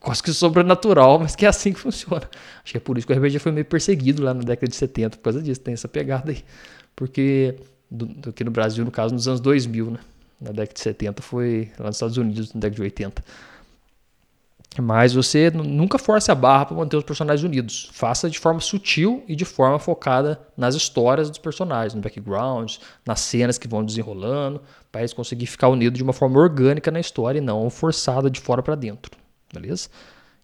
[0.00, 2.28] quase que sobrenatural, mas que é assim que funciona.
[2.64, 4.76] Acho que é por isso que o RPG foi meio perseguido lá na década de
[4.76, 6.42] 70, por causa disso, tem essa pegada aí.
[6.96, 7.54] Porque
[7.90, 9.98] do, do, aqui no Brasil, no caso, nos anos 2000, né?
[10.40, 13.24] Na década de 70 foi lá nos Estados Unidos, na década de 80.
[14.78, 17.90] Mas você nunca force a barra para manter os personagens unidos.
[17.92, 23.20] Faça de forma sutil e de forma focada nas histórias dos personagens, no background, nas
[23.20, 24.62] cenas que vão desenrolando,
[24.92, 28.40] para eles conseguirem ficar unidos de uma forma orgânica na história e não forçada de
[28.40, 29.10] fora para dentro.
[29.52, 29.88] Beleza?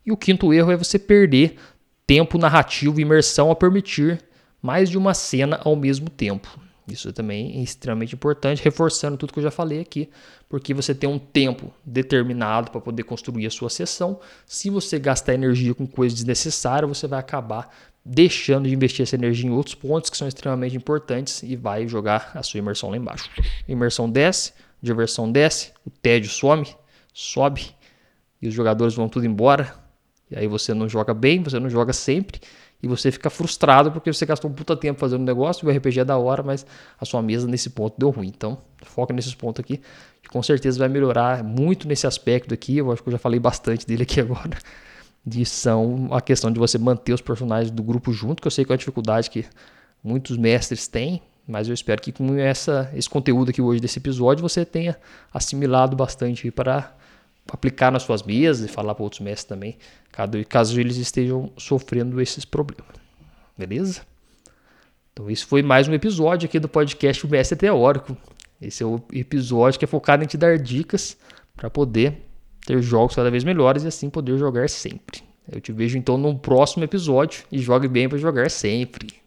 [0.04, 1.56] E o quinto erro é você perder
[2.04, 4.20] tempo narrativo e imersão a permitir
[4.60, 6.58] mais de uma cena ao mesmo tempo.
[6.88, 10.08] Isso também é extremamente importante, reforçando tudo que eu já falei aqui,
[10.48, 14.20] porque você tem um tempo determinado para poder construir a sua sessão.
[14.46, 17.68] Se você gastar energia com coisas desnecessárias, você vai acabar
[18.04, 22.30] deixando de investir essa energia em outros pontos que são extremamente importantes e vai jogar
[22.34, 23.28] a sua imersão lá embaixo.
[23.66, 26.66] imersão desce, diversão desce, o tédio some,
[27.12, 27.74] sobe
[28.40, 29.74] e os jogadores vão tudo embora.
[30.30, 32.40] E aí você não joga bem, você não joga sempre
[32.82, 36.00] e você fica frustrado porque você gastou um puta tempo fazendo um negócio, o RPG
[36.00, 36.66] é da hora, mas
[37.00, 38.28] a sua mesa nesse ponto deu ruim.
[38.28, 39.80] Então, foca nesses pontos aqui,
[40.28, 42.78] com certeza vai melhorar muito nesse aspecto aqui.
[42.78, 44.58] Eu acho que eu já falei bastante dele aqui agora.
[45.24, 48.64] De são a questão de você manter os personagens do grupo junto, que eu sei
[48.64, 49.44] que é uma dificuldade que
[50.02, 54.42] muitos mestres têm, mas eu espero que com essa, esse conteúdo aqui hoje desse episódio
[54.42, 54.96] você tenha
[55.32, 56.94] assimilado bastante para
[57.52, 59.76] aplicar nas suas mesas e falar para outros mestres também,
[60.48, 62.94] caso eles estejam sofrendo esses problemas.
[63.56, 64.02] Beleza?
[65.12, 68.16] Então, isso foi mais um episódio aqui do podcast O Mestre Teórico.
[68.60, 71.16] Esse é o episódio que é focado em te dar dicas
[71.56, 72.22] para poder
[72.66, 75.22] ter jogos cada vez melhores e assim poder jogar sempre.
[75.50, 79.25] Eu te vejo então no próximo episódio e jogue bem para jogar sempre.